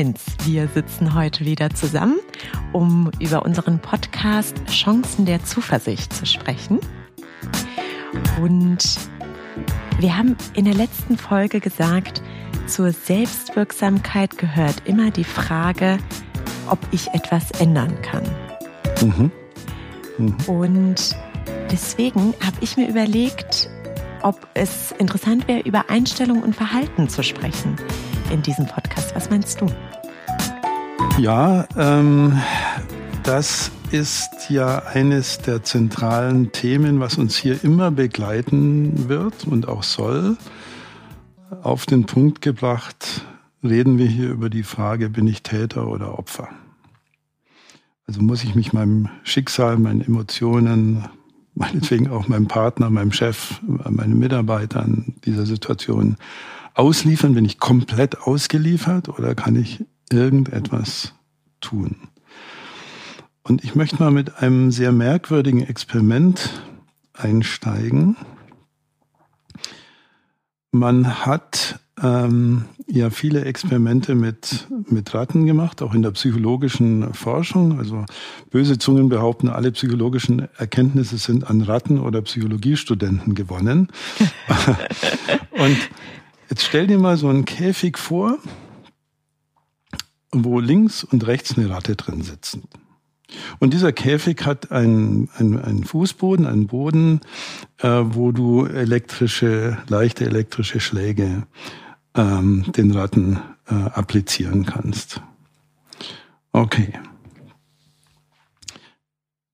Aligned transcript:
eins. 0.00 0.24
Wir 0.46 0.66
sitzen 0.68 1.14
heute 1.14 1.44
wieder 1.44 1.68
zusammen, 1.70 2.18
um 2.72 3.10
über 3.20 3.44
unseren 3.44 3.80
Podcast 3.80 4.56
Chancen 4.66 5.26
der 5.26 5.44
Zuversicht 5.44 6.10
zu 6.14 6.24
sprechen. 6.24 6.80
Und 8.40 8.78
wir 9.98 10.16
haben 10.16 10.36
in 10.54 10.64
der 10.64 10.72
letzten 10.72 11.18
Folge 11.18 11.60
gesagt, 11.60 12.22
zur 12.66 12.92
Selbstwirksamkeit 12.92 14.38
gehört 14.38 14.82
immer 14.86 15.10
die 15.10 15.24
Frage, 15.24 15.98
ob 16.70 16.78
ich 16.92 17.08
etwas 17.08 17.50
ändern 17.60 18.00
kann. 18.00 18.24
Mhm. 19.02 19.30
Mhm. 20.16 20.36
Und 20.46 21.16
deswegen 21.70 22.32
habe 22.42 22.56
ich 22.62 22.78
mir 22.78 22.88
überlegt, 22.88 23.68
ob 24.22 24.48
es 24.54 24.92
interessant 24.92 25.46
wäre, 25.46 25.60
über 25.60 25.90
Einstellung 25.90 26.42
und 26.42 26.56
Verhalten 26.56 27.10
zu 27.10 27.22
sprechen 27.22 27.76
in 28.30 28.42
diesem 28.42 28.66
Podcast. 28.66 29.14
Was 29.14 29.28
meinst 29.30 29.60
du? 29.60 29.66
Ja, 31.18 31.66
ähm, 31.76 32.40
das 33.24 33.70
ist 33.90 34.50
ja 34.50 34.78
eines 34.86 35.38
der 35.38 35.62
zentralen 35.62 36.52
Themen, 36.52 37.00
was 37.00 37.18
uns 37.18 37.36
hier 37.36 37.62
immer 37.64 37.90
begleiten 37.90 39.08
wird 39.08 39.46
und 39.46 39.68
auch 39.68 39.82
soll. 39.82 40.36
Auf 41.62 41.86
den 41.86 42.06
Punkt 42.06 42.40
gebracht 42.40 43.24
reden 43.62 43.98
wir 43.98 44.06
hier 44.06 44.30
über 44.30 44.48
die 44.48 44.62
Frage, 44.62 45.10
bin 45.10 45.26
ich 45.26 45.42
Täter 45.42 45.88
oder 45.88 46.18
Opfer? 46.18 46.48
Also 48.06 48.22
muss 48.22 48.44
ich 48.44 48.54
mich 48.54 48.72
meinem 48.72 49.08
Schicksal, 49.24 49.76
meinen 49.78 50.00
Emotionen, 50.00 51.08
meinetwegen 51.54 52.08
auch 52.08 52.28
meinem 52.28 52.48
Partner, 52.48 52.90
meinem 52.90 53.12
Chef, 53.12 53.60
meinen 53.62 54.18
Mitarbeitern 54.18 55.14
dieser 55.24 55.46
Situation 55.46 56.16
ausliefern? 56.80 57.34
Bin 57.34 57.44
ich 57.44 57.60
komplett 57.60 58.22
ausgeliefert 58.22 59.10
oder 59.10 59.34
kann 59.34 59.54
ich 59.54 59.84
irgendetwas 60.10 61.12
tun? 61.60 61.96
Und 63.42 63.62
ich 63.64 63.74
möchte 63.74 63.96
mal 63.96 64.10
mit 64.10 64.38
einem 64.38 64.70
sehr 64.70 64.90
merkwürdigen 64.90 65.60
Experiment 65.60 66.62
einsteigen. 67.12 68.16
Man 70.72 71.26
hat 71.26 71.80
ähm, 72.02 72.64
ja 72.86 73.10
viele 73.10 73.44
Experimente 73.44 74.14
mit, 74.14 74.66
mit 74.88 75.12
Ratten 75.12 75.44
gemacht, 75.44 75.82
auch 75.82 75.92
in 75.92 76.00
der 76.00 76.12
psychologischen 76.12 77.12
Forschung. 77.12 77.78
Also 77.78 78.06
böse 78.50 78.78
Zungen 78.78 79.10
behaupten, 79.10 79.50
alle 79.50 79.70
psychologischen 79.72 80.48
Erkenntnisse 80.56 81.18
sind 81.18 81.50
an 81.50 81.60
Ratten 81.60 81.98
oder 81.98 82.22
Psychologiestudenten 82.22 83.34
gewonnen. 83.34 83.88
Und 85.50 85.76
jetzt 86.50 86.64
stell 86.64 86.86
dir 86.86 86.98
mal 86.98 87.16
so 87.16 87.28
einen 87.28 87.44
Käfig 87.44 87.96
vor, 87.96 88.38
wo 90.32 90.60
links 90.60 91.04
und 91.04 91.26
rechts 91.26 91.56
eine 91.56 91.70
Ratte 91.70 91.96
drin 91.96 92.22
sitzen. 92.22 92.64
Und 93.60 93.72
dieser 93.74 93.92
Käfig 93.92 94.44
hat 94.44 94.72
einen, 94.72 95.28
einen, 95.36 95.58
einen 95.58 95.84
Fußboden, 95.84 96.46
einen 96.46 96.66
Boden, 96.66 97.20
äh, 97.78 97.88
wo 97.88 98.32
du 98.32 98.66
elektrische, 98.66 99.78
leichte 99.88 100.26
elektrische 100.26 100.80
Schläge 100.80 101.46
ähm, 102.14 102.64
den 102.76 102.90
Ratten 102.90 103.40
äh, 103.68 103.74
applizieren 103.74 104.66
kannst. 104.66 105.20
Okay. 106.52 106.92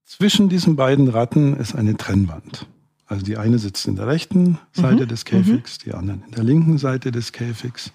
Zwischen 0.05 0.49
diesen 0.49 0.77
beiden 0.77 1.09
Ratten 1.09 1.57
ist 1.59 1.75
eine 1.75 1.99
Trennwand. 1.99 2.67
Also 3.07 3.25
die 3.25 3.37
eine 3.37 3.59
sitzt 3.59 3.87
in 3.87 3.97
der 3.97 4.07
rechten 4.07 4.59
Seite 4.73 5.05
mhm. 5.05 5.09
des 5.09 5.25
Käfigs, 5.25 5.79
mhm. 5.79 5.83
die 5.85 5.95
anderen 5.95 6.23
in 6.27 6.33
der 6.33 6.45
linken 6.45 6.79
Seite 6.79 7.13
des 7.13 7.33
Käfigs. 7.33 7.93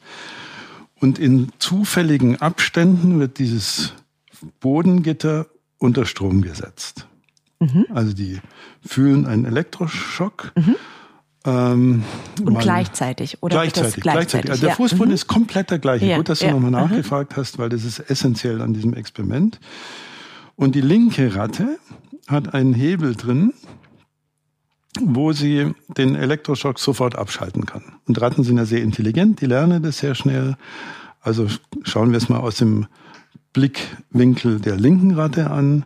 Und 1.00 1.20
in 1.20 1.52
zufälligen 1.59 2.40
Abständen 2.42 3.20
wird 3.20 3.40
dieses 3.40 3.94
Bodengitter 4.59 5.47
unter 5.80 6.06
Strom 6.06 6.41
gesetzt. 6.41 7.08
Mhm. 7.59 7.88
Also 7.90 8.13
die 8.13 8.40
fühlen 8.86 9.25
einen 9.25 9.46
Elektroschock. 9.46 10.52
Mhm. 10.56 10.75
Ähm, 11.44 12.03
und 12.44 12.59
gleichzeitig, 12.59 13.41
oder? 13.41 13.56
Gleichzeitig, 13.56 13.96
gleichzeitig. 13.96 14.03
gleichzeitig. 14.03 14.52
Also 14.52 14.66
der 14.68 14.75
Fußboden 14.75 15.09
ja. 15.09 15.16
ist 15.16 15.28
komplett 15.28 15.72
der 15.72 15.80
gleiche. 15.80 16.06
Ja. 16.06 16.18
Gut, 16.18 16.30
dass 16.30 16.40
du 16.40 16.46
ja. 16.46 16.52
nochmal 16.52 16.69
mhm. 16.69 16.90
nachgefragt 16.90 17.36
hast, 17.36 17.57
weil 17.57 17.69
das 17.69 17.84
ist 17.84 18.00
essentiell 18.00 18.62
an 18.62 18.74
diesem 18.74 18.94
Experiment. 18.94 19.59
Und 20.56 20.75
die 20.75 20.81
linke 20.81 21.36
Ratte 21.36 21.80
hat 22.28 22.53
einen 22.53 22.74
Hebel 22.74 23.16
drin, 23.16 23.53
wo 25.03 25.34
sie 25.34 25.73
den 25.97 26.16
Elektroschock 26.16 26.79
sofort 26.79 27.17
abschalten 27.17 27.66
kann. 27.66 27.84
Und 28.07 28.22
Ratten 28.22 28.44
sind 28.44 28.57
ja 28.57 28.66
sehr 28.66 28.81
intelligent, 28.81 29.41
die 29.41 29.45
lernen 29.45 29.84
das 29.84 30.00
sehr 30.00 30.16
schnell. 30.16 30.56
Also 31.19 31.47
schauen 31.84 32.12
wir 32.12 32.17
es 32.17 32.29
mal 32.29 32.39
aus 32.39 32.57
dem 32.57 32.88
Blickwinkel 33.53 34.59
der 34.59 34.78
linken 34.78 35.12
Ratte 35.12 35.51
an. 35.51 35.85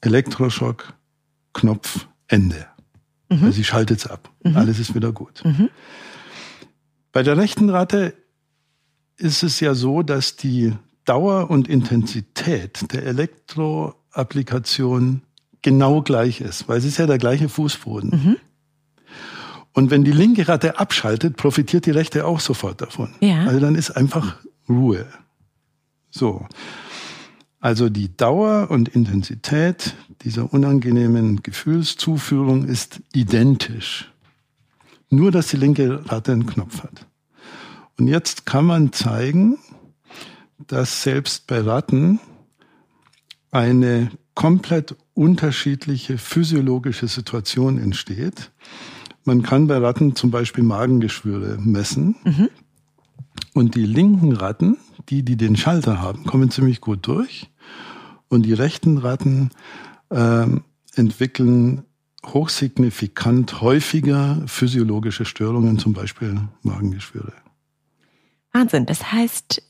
Elektroschock, 0.00 0.94
Knopf, 1.52 2.08
Ende. 2.28 2.66
Mhm. 3.28 3.38
Also 3.38 3.52
sie 3.52 3.64
schaltet 3.64 3.98
es 3.98 4.06
ab. 4.06 4.30
Mhm. 4.42 4.56
Alles 4.56 4.78
ist 4.78 4.94
wieder 4.94 5.12
gut. 5.12 5.44
Mhm. 5.44 5.68
Bei 7.12 7.22
der 7.22 7.36
rechten 7.36 7.68
Ratte 7.70 8.14
ist 9.16 9.42
es 9.42 9.60
ja 9.60 9.74
so, 9.74 10.02
dass 10.02 10.36
die 10.36 10.72
Dauer 11.04 11.50
und 11.50 11.68
Intensität 11.68 12.92
der 12.92 13.04
Elektroapplikation 13.04 15.22
genau 15.64 16.02
gleich 16.02 16.40
ist, 16.40 16.68
weil 16.68 16.78
es 16.78 16.84
ist 16.84 16.98
ja 16.98 17.06
der 17.06 17.18
gleiche 17.18 17.48
Fußboden. 17.48 18.10
Mhm. 18.10 18.36
Und 19.72 19.90
wenn 19.90 20.04
die 20.04 20.12
linke 20.12 20.46
Ratte 20.46 20.78
abschaltet, 20.78 21.36
profitiert 21.36 21.86
die 21.86 21.90
rechte 21.90 22.26
auch 22.26 22.38
sofort 22.38 22.80
davon. 22.80 23.12
Ja. 23.18 23.44
Also 23.46 23.58
dann 23.58 23.74
ist 23.74 23.90
einfach 23.90 24.36
Ruhe. 24.68 25.06
So. 26.10 26.46
Also 27.58 27.88
die 27.88 28.16
Dauer 28.16 28.70
und 28.70 28.90
Intensität 28.90 29.96
dieser 30.22 30.52
unangenehmen 30.52 31.42
Gefühlszuführung 31.42 32.66
ist 32.66 33.00
identisch. 33.12 34.12
Nur, 35.10 35.32
dass 35.32 35.48
die 35.48 35.56
linke 35.56 36.08
Ratte 36.10 36.32
einen 36.32 36.46
Knopf 36.46 36.82
hat. 36.82 37.06
Und 37.98 38.06
jetzt 38.06 38.46
kann 38.46 38.66
man 38.66 38.92
zeigen, 38.92 39.58
dass 40.66 41.02
selbst 41.02 41.46
bei 41.46 41.60
Ratten 41.60 42.20
eine 43.50 44.10
komplett 44.34 44.96
unterschiedliche 45.14 46.18
physiologische 46.18 47.08
Situation 47.08 47.78
entsteht. 47.78 48.50
Man 49.24 49.42
kann 49.42 49.66
bei 49.66 49.78
Ratten 49.78 50.16
zum 50.16 50.30
Beispiel 50.30 50.64
Magengeschwüre 50.64 51.58
messen. 51.58 52.16
Mhm. 52.24 52.48
Und 53.54 53.74
die 53.74 53.86
linken 53.86 54.32
Ratten, 54.32 54.76
die, 55.08 55.22
die 55.22 55.36
den 55.36 55.56
Schalter 55.56 56.00
haben, 56.00 56.24
kommen 56.24 56.50
ziemlich 56.50 56.80
gut 56.80 57.06
durch. 57.06 57.50
Und 58.28 58.42
die 58.42 58.52
rechten 58.52 58.98
Ratten 58.98 59.50
äh, 60.10 60.46
entwickeln 60.96 61.84
hochsignifikant 62.26 63.60
häufiger 63.60 64.42
physiologische 64.46 65.24
Störungen, 65.24 65.78
zum 65.78 65.92
Beispiel 65.92 66.40
Magengeschwüre. 66.62 67.32
Wahnsinn. 68.52 68.86
Das 68.86 69.12
heißt, 69.12 69.62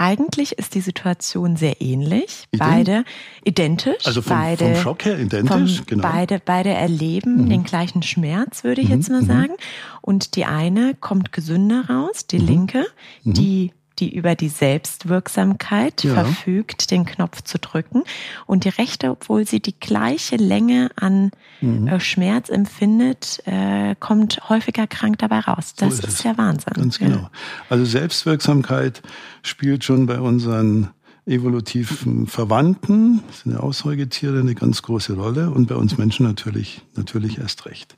eigentlich 0.00 0.52
ist 0.58 0.74
die 0.74 0.80
Situation 0.80 1.56
sehr 1.56 1.82
ähnlich. 1.82 2.48
Ident 2.52 2.58
beide 2.58 3.04
identisch. 3.44 4.06
Also 4.06 4.22
vom, 4.22 4.36
beide, 4.36 4.64
vom 4.64 4.76
Schock 4.76 5.04
her 5.04 5.18
identisch, 5.18 5.76
vom, 5.76 5.86
genau. 5.86 6.02
Beide, 6.02 6.40
beide 6.42 6.70
erleben 6.70 7.44
mhm. 7.44 7.50
den 7.50 7.64
gleichen 7.64 8.02
Schmerz, 8.02 8.64
würde 8.64 8.80
ich 8.80 8.88
mhm. 8.88 8.94
jetzt 8.94 9.10
mal 9.10 9.20
mhm. 9.20 9.26
sagen. 9.26 9.52
Und 10.00 10.36
die 10.36 10.46
eine 10.46 10.94
kommt 10.94 11.32
gesünder 11.32 11.84
raus, 11.90 12.26
die 12.26 12.38
mhm. 12.38 12.46
linke, 12.46 12.86
mhm. 13.24 13.34
die 13.34 13.72
die 14.00 14.14
über 14.14 14.34
die 14.34 14.48
Selbstwirksamkeit 14.48 16.02
ja. 16.02 16.14
verfügt, 16.14 16.90
den 16.90 17.04
Knopf 17.04 17.42
zu 17.42 17.58
drücken. 17.58 18.02
Und 18.46 18.64
die 18.64 18.70
rechte, 18.70 19.10
obwohl 19.10 19.46
sie 19.46 19.60
die 19.60 19.78
gleiche 19.78 20.36
Länge 20.36 20.90
an 20.96 21.30
mhm. 21.60 21.86
äh, 21.86 22.00
Schmerz 22.00 22.48
empfindet, 22.48 23.42
äh, 23.46 23.94
kommt 24.00 24.48
häufiger 24.48 24.86
krank 24.86 25.18
dabei 25.18 25.40
raus. 25.40 25.74
Das 25.76 25.98
so 25.98 26.06
ist, 26.06 26.14
ist 26.14 26.24
ja 26.24 26.36
Wahnsinn. 26.38 26.72
Ganz 26.74 26.98
genau. 26.98 27.16
Ja. 27.16 27.30
Also 27.68 27.84
Selbstwirksamkeit 27.84 29.02
spielt 29.42 29.84
schon 29.84 30.06
bei 30.06 30.18
unseren 30.18 30.90
evolutiven 31.26 32.26
Verwandten, 32.26 33.22
das 33.28 33.40
sind 33.40 33.52
ja 33.52 33.60
Aussäugetiere, 33.60 34.40
eine 34.40 34.54
ganz 34.54 34.82
große 34.82 35.14
Rolle 35.14 35.50
und 35.50 35.66
bei 35.66 35.76
uns 35.76 35.96
Menschen 35.96 36.26
natürlich, 36.26 36.82
natürlich 36.96 37.38
erst 37.38 37.66
recht. 37.66 37.94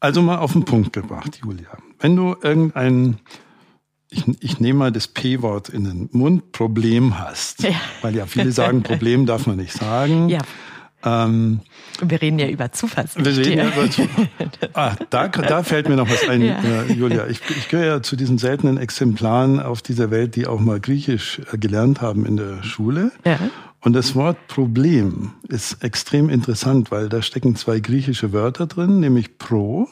Also 0.00 0.22
mal 0.22 0.38
auf 0.38 0.52
den 0.52 0.64
Punkt 0.64 0.92
gebracht, 0.92 1.40
Julia. 1.42 1.78
Wenn 1.98 2.14
du 2.14 2.36
irgendeinen 2.42 3.18
ich, 4.12 4.24
ich 4.40 4.60
nehme 4.60 4.78
mal 4.78 4.92
das 4.92 5.08
P-Wort 5.08 5.68
in 5.68 5.84
den 5.84 6.08
Mund, 6.12 6.52
Problem 6.52 7.18
hast. 7.18 7.62
Ja. 7.62 7.80
Weil 8.02 8.14
ja 8.14 8.26
viele 8.26 8.52
sagen, 8.52 8.82
Problem 8.82 9.26
darf 9.26 9.46
man 9.46 9.56
nicht 9.56 9.72
sagen. 9.72 10.28
Ja. 10.28 10.40
Ähm, 11.04 11.60
wir 12.00 12.22
reden 12.22 12.38
ja 12.38 12.48
über 12.48 12.70
Zuversicht. 12.70 13.24
Wir 13.24 13.36
reden 13.36 13.58
ja 13.58 13.66
über 13.66 13.90
Zuversicht. 13.90 14.30
Ah, 14.74 14.94
da, 15.10 15.28
da 15.28 15.62
fällt 15.62 15.88
mir 15.88 15.96
noch 15.96 16.08
was 16.08 16.28
ein, 16.28 16.42
ja. 16.42 16.62
äh, 16.62 16.92
Julia. 16.92 17.26
Ich, 17.26 17.40
ich 17.50 17.68
gehöre 17.68 17.86
ja 17.86 18.02
zu 18.02 18.14
diesen 18.14 18.38
seltenen 18.38 18.76
Exemplaren 18.76 19.60
auf 19.60 19.82
dieser 19.82 20.10
Welt, 20.10 20.36
die 20.36 20.46
auch 20.46 20.60
mal 20.60 20.78
Griechisch 20.78 21.40
äh, 21.52 21.58
gelernt 21.58 22.00
haben 22.00 22.24
in 22.24 22.36
der 22.36 22.62
Schule. 22.62 23.10
Ja. 23.24 23.38
Und 23.80 23.94
das 23.94 24.14
Wort 24.14 24.46
Problem 24.46 25.32
ist 25.48 25.82
extrem 25.82 26.28
interessant, 26.28 26.92
weil 26.92 27.08
da 27.08 27.20
stecken 27.20 27.56
zwei 27.56 27.80
griechische 27.80 28.32
Wörter 28.32 28.66
drin, 28.66 29.00
nämlich 29.00 29.38
pro 29.38 29.88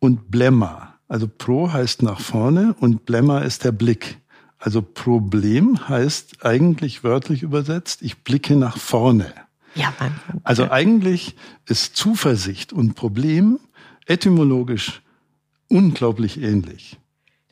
und 0.00 0.30
blemma. 0.32 0.91
Also 1.12 1.28
pro 1.28 1.70
heißt 1.70 2.02
nach 2.02 2.20
vorne 2.20 2.74
und 2.80 3.04
blemma 3.04 3.40
ist 3.40 3.64
der 3.64 3.72
Blick. 3.72 4.16
Also 4.58 4.80
Problem 4.80 5.86
heißt 5.86 6.42
eigentlich 6.42 7.04
wörtlich 7.04 7.42
übersetzt, 7.42 8.00
ich 8.00 8.24
blicke 8.24 8.56
nach 8.56 8.78
vorne. 8.78 9.30
Ja, 9.74 9.92
Mann. 10.00 10.14
Also 10.42 10.70
eigentlich 10.70 11.36
ist 11.66 11.96
Zuversicht 11.96 12.72
und 12.72 12.94
Problem 12.94 13.58
etymologisch 14.06 15.02
unglaublich 15.68 16.40
ähnlich. 16.40 16.98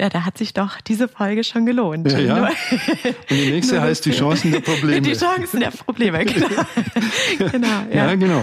Ja, 0.01 0.09
da 0.09 0.25
hat 0.25 0.39
sich 0.39 0.55
doch 0.55 0.81
diese 0.81 1.07
Folge 1.07 1.45
schon 1.45 1.67
gelohnt. 1.67 2.11
Ja, 2.11 2.19
ja. 2.19 2.45
Und 2.49 2.55
die 3.29 3.51
nächste 3.51 3.83
heißt 3.83 4.07
die 4.07 4.13
Chancen 4.13 4.53
der 4.53 4.61
Probleme. 4.61 5.03
Die 5.03 5.13
Chancen 5.13 5.61
der 5.61 5.71
Probleme, 5.71 6.25
genau. 6.25 6.49
genau 7.53 7.69
ja. 7.91 8.07
ja, 8.07 8.15
genau. 8.15 8.43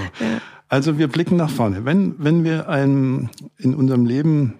Also 0.69 0.99
wir 0.99 1.07
blicken 1.07 1.37
nach 1.37 1.49
vorne. 1.49 1.85
Wenn, 1.85 2.13
wenn 2.19 2.43
wir 2.43 2.69
ein, 2.69 3.31
in 3.57 3.73
unserem 3.73 4.05
Leben 4.05 4.53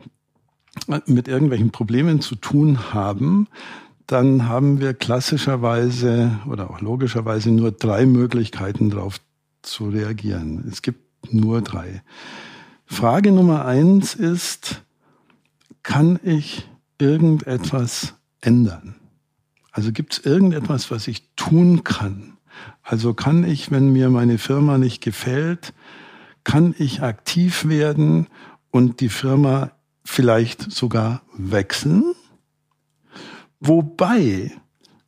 mit 1.06 1.27
irgendwelchen 1.27 1.71
Problemen 1.71 2.21
zu 2.21 2.35
tun 2.35 2.94
haben, 2.94 3.47
dann 4.06 4.47
haben 4.47 4.79
wir 4.79 4.94
klassischerweise 4.94 6.39
oder 6.50 6.69
auch 6.69 6.81
logischerweise 6.81 7.51
nur 7.51 7.71
drei 7.71 8.06
Möglichkeiten 8.06 8.89
darauf 8.89 9.19
zu 9.62 9.89
reagieren. 9.89 10.65
Es 10.71 10.81
gibt 10.81 11.33
nur 11.33 11.62
drei. 11.62 12.01
Frage 12.85 13.31
Nummer 13.31 13.65
eins 13.65 14.15
ist, 14.15 14.83
kann 15.83 16.19
ich 16.24 16.68
irgendetwas 17.00 18.15
ändern? 18.39 18.95
Also 19.71 19.91
gibt 19.91 20.13
es 20.13 20.25
irgendetwas, 20.25 20.89
was 20.89 21.07
ich 21.07 21.35
tun 21.35 21.83
kann? 21.83 22.38
Also 22.81 23.13
kann 23.13 23.44
ich, 23.44 23.71
wenn 23.71 23.91
mir 23.91 24.09
meine 24.09 24.38
Firma 24.38 24.77
nicht 24.77 25.03
gefällt, 25.03 25.73
kann 26.44 26.73
ich 26.77 27.03
aktiv 27.03 27.65
werden 27.68 28.27
und 28.71 29.01
die 29.01 29.09
Firma 29.09 29.71
vielleicht 30.07 30.71
sogar 30.71 31.21
wechseln? 31.38 32.15
Wobei 33.59 34.51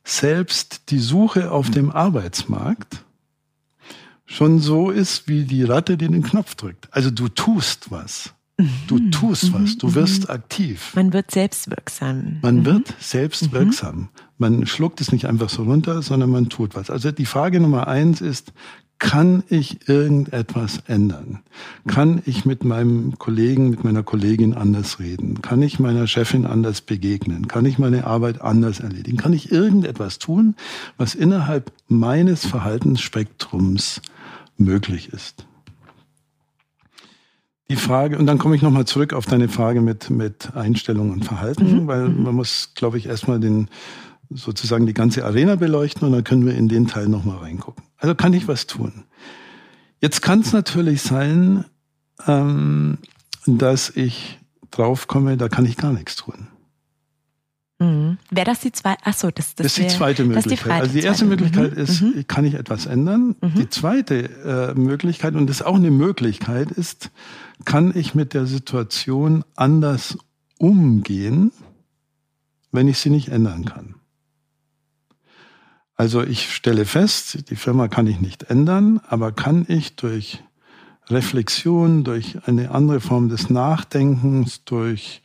selbst 0.04 0.90
die 0.90 0.98
Suche 0.98 1.50
auf 1.50 1.70
dem 1.70 1.90
Arbeitsmarkt 1.90 3.04
schon 4.26 4.60
so 4.60 4.90
ist 4.90 5.26
wie 5.26 5.44
die 5.44 5.64
Ratte, 5.64 5.96
die 5.96 6.08
den 6.08 6.22
Knopf 6.22 6.54
drückt. 6.54 6.88
Also 6.92 7.10
du 7.10 7.28
tust 7.28 7.90
was. 7.90 8.34
Du 8.86 8.96
mhm. 8.96 9.10
tust 9.10 9.54
was, 9.54 9.78
du 9.78 9.88
mhm. 9.88 9.94
wirst 9.94 10.28
aktiv. 10.28 10.92
Man 10.94 11.14
wird 11.14 11.30
selbstwirksam. 11.30 12.38
Man 12.42 12.56
mhm. 12.56 12.64
wird 12.66 12.94
selbstwirksam. 13.00 14.10
Man 14.36 14.66
schluckt 14.66 15.00
es 15.00 15.12
nicht 15.12 15.24
einfach 15.24 15.48
so 15.48 15.62
runter, 15.62 16.02
sondern 16.02 16.30
man 16.30 16.50
tut 16.50 16.74
was. 16.74 16.90
Also 16.90 17.10
die 17.10 17.26
Frage 17.26 17.58
Nummer 17.58 17.88
eins 17.88 18.20
ist, 18.20 18.52
kann 19.00 19.42
ich 19.48 19.88
irgendetwas 19.88 20.82
ändern? 20.86 21.40
Kann 21.88 22.22
ich 22.26 22.44
mit 22.44 22.64
meinem 22.64 23.18
Kollegen, 23.18 23.70
mit 23.70 23.82
meiner 23.82 24.02
Kollegin 24.02 24.54
anders 24.54 25.00
reden? 25.00 25.40
Kann 25.42 25.62
ich 25.62 25.80
meiner 25.80 26.06
Chefin 26.06 26.46
anders 26.46 26.82
begegnen? 26.82 27.48
Kann 27.48 27.64
ich 27.64 27.78
meine 27.78 28.06
Arbeit 28.06 28.42
anders 28.42 28.78
erledigen? 28.78 29.16
Kann 29.16 29.32
ich 29.32 29.50
irgendetwas 29.50 30.18
tun, 30.18 30.54
was 30.98 31.14
innerhalb 31.14 31.72
meines 31.88 32.46
Verhaltensspektrums 32.46 34.02
möglich 34.58 35.08
ist? 35.12 35.46
Die 37.70 37.76
Frage, 37.76 38.18
und 38.18 38.26
dann 38.26 38.38
komme 38.38 38.54
ich 38.54 38.62
nochmal 38.62 38.84
zurück 38.84 39.14
auf 39.14 39.24
deine 39.24 39.48
Frage 39.48 39.80
mit, 39.80 40.10
mit 40.10 40.54
Einstellung 40.54 41.10
und 41.10 41.24
Verhalten, 41.24 41.84
mhm. 41.84 41.86
weil 41.86 42.08
man 42.10 42.34
muss, 42.34 42.72
glaube 42.74 42.98
ich, 42.98 43.06
erstmal 43.06 43.40
den, 43.40 43.68
sozusagen 44.30 44.86
die 44.86 44.94
ganze 44.94 45.24
Arena 45.24 45.56
beleuchten 45.56 46.06
und 46.06 46.12
dann 46.12 46.24
können 46.24 46.46
wir 46.46 46.54
in 46.54 46.68
den 46.68 46.86
Teil 46.86 47.08
nochmal 47.08 47.38
reingucken. 47.38 47.84
Also 47.96 48.14
kann 48.14 48.32
ich 48.32 48.48
was 48.48 48.66
tun. 48.66 49.04
Jetzt 50.00 50.22
kann 50.22 50.40
es 50.40 50.52
natürlich 50.52 51.02
sein, 51.02 51.64
ähm, 52.26 52.98
dass 53.46 53.90
ich 53.90 54.38
draufkomme, 54.70 55.36
da 55.36 55.48
kann 55.48 55.66
ich 55.66 55.76
gar 55.76 55.92
nichts 55.92 56.16
tun. 56.16 56.48
Mhm. 57.80 58.18
Wäre 58.30 58.46
das 58.46 58.60
die 58.60 58.72
zweite? 58.72 59.04
Achso, 59.06 59.30
das, 59.30 59.54
das, 59.54 59.66
das 59.66 59.78
ist 59.78 59.78
die 59.78 59.96
zweite 59.96 60.24
Möglichkeit. 60.24 60.66
Die 60.66 60.70
also 60.70 60.92
die 60.92 61.00
erste 61.00 61.24
Möglichkeit 61.24 61.72
mhm. 61.72 61.82
ist, 61.82 62.00
mhm. 62.02 62.26
kann 62.26 62.44
ich 62.44 62.54
etwas 62.54 62.86
ändern? 62.86 63.36
Mhm. 63.40 63.54
Die 63.54 63.70
zweite 63.70 64.74
äh, 64.74 64.78
Möglichkeit, 64.78 65.34
und 65.34 65.48
das 65.48 65.60
ist 65.60 65.66
auch 65.66 65.76
eine 65.76 65.90
Möglichkeit, 65.90 66.70
ist, 66.70 67.10
kann 67.64 67.92
ich 67.96 68.14
mit 68.14 68.34
der 68.34 68.46
Situation 68.46 69.44
anders 69.56 70.18
umgehen, 70.58 71.52
wenn 72.70 72.86
ich 72.86 72.98
sie 72.98 73.10
nicht 73.10 73.28
ändern 73.28 73.64
kann? 73.64 73.94
Also 76.00 76.22
ich 76.22 76.54
stelle 76.54 76.86
fest, 76.86 77.50
die 77.50 77.56
Firma 77.56 77.88
kann 77.88 78.06
ich 78.06 78.22
nicht 78.22 78.44
ändern, 78.44 79.02
aber 79.06 79.32
kann 79.32 79.66
ich 79.68 79.96
durch 79.96 80.42
Reflexion, 81.08 82.04
durch 82.04 82.38
eine 82.46 82.70
andere 82.70 83.00
Form 83.00 83.28
des 83.28 83.50
Nachdenkens, 83.50 84.64
durch 84.64 85.20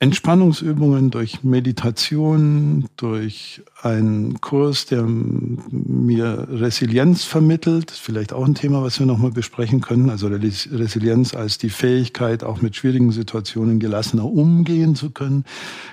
Entspannungsübungen, 0.00 1.12
durch 1.12 1.44
Meditation, 1.44 2.86
durch 2.96 3.62
einen 3.80 4.40
Kurs, 4.40 4.86
der 4.86 5.04
mir 5.04 6.48
Resilienz 6.50 7.22
vermittelt, 7.22 7.92
vielleicht 7.92 8.32
auch 8.32 8.44
ein 8.44 8.56
Thema, 8.56 8.82
was 8.82 8.98
wir 8.98 9.06
nochmal 9.06 9.30
besprechen 9.30 9.80
können, 9.80 10.10
also 10.10 10.26
Resilienz 10.26 11.32
als 11.32 11.58
die 11.58 11.70
Fähigkeit, 11.70 12.42
auch 12.42 12.60
mit 12.60 12.74
schwierigen 12.74 13.12
Situationen 13.12 13.78
gelassener 13.78 14.24
umgehen 14.24 14.96
zu 14.96 15.10
können, 15.10 15.44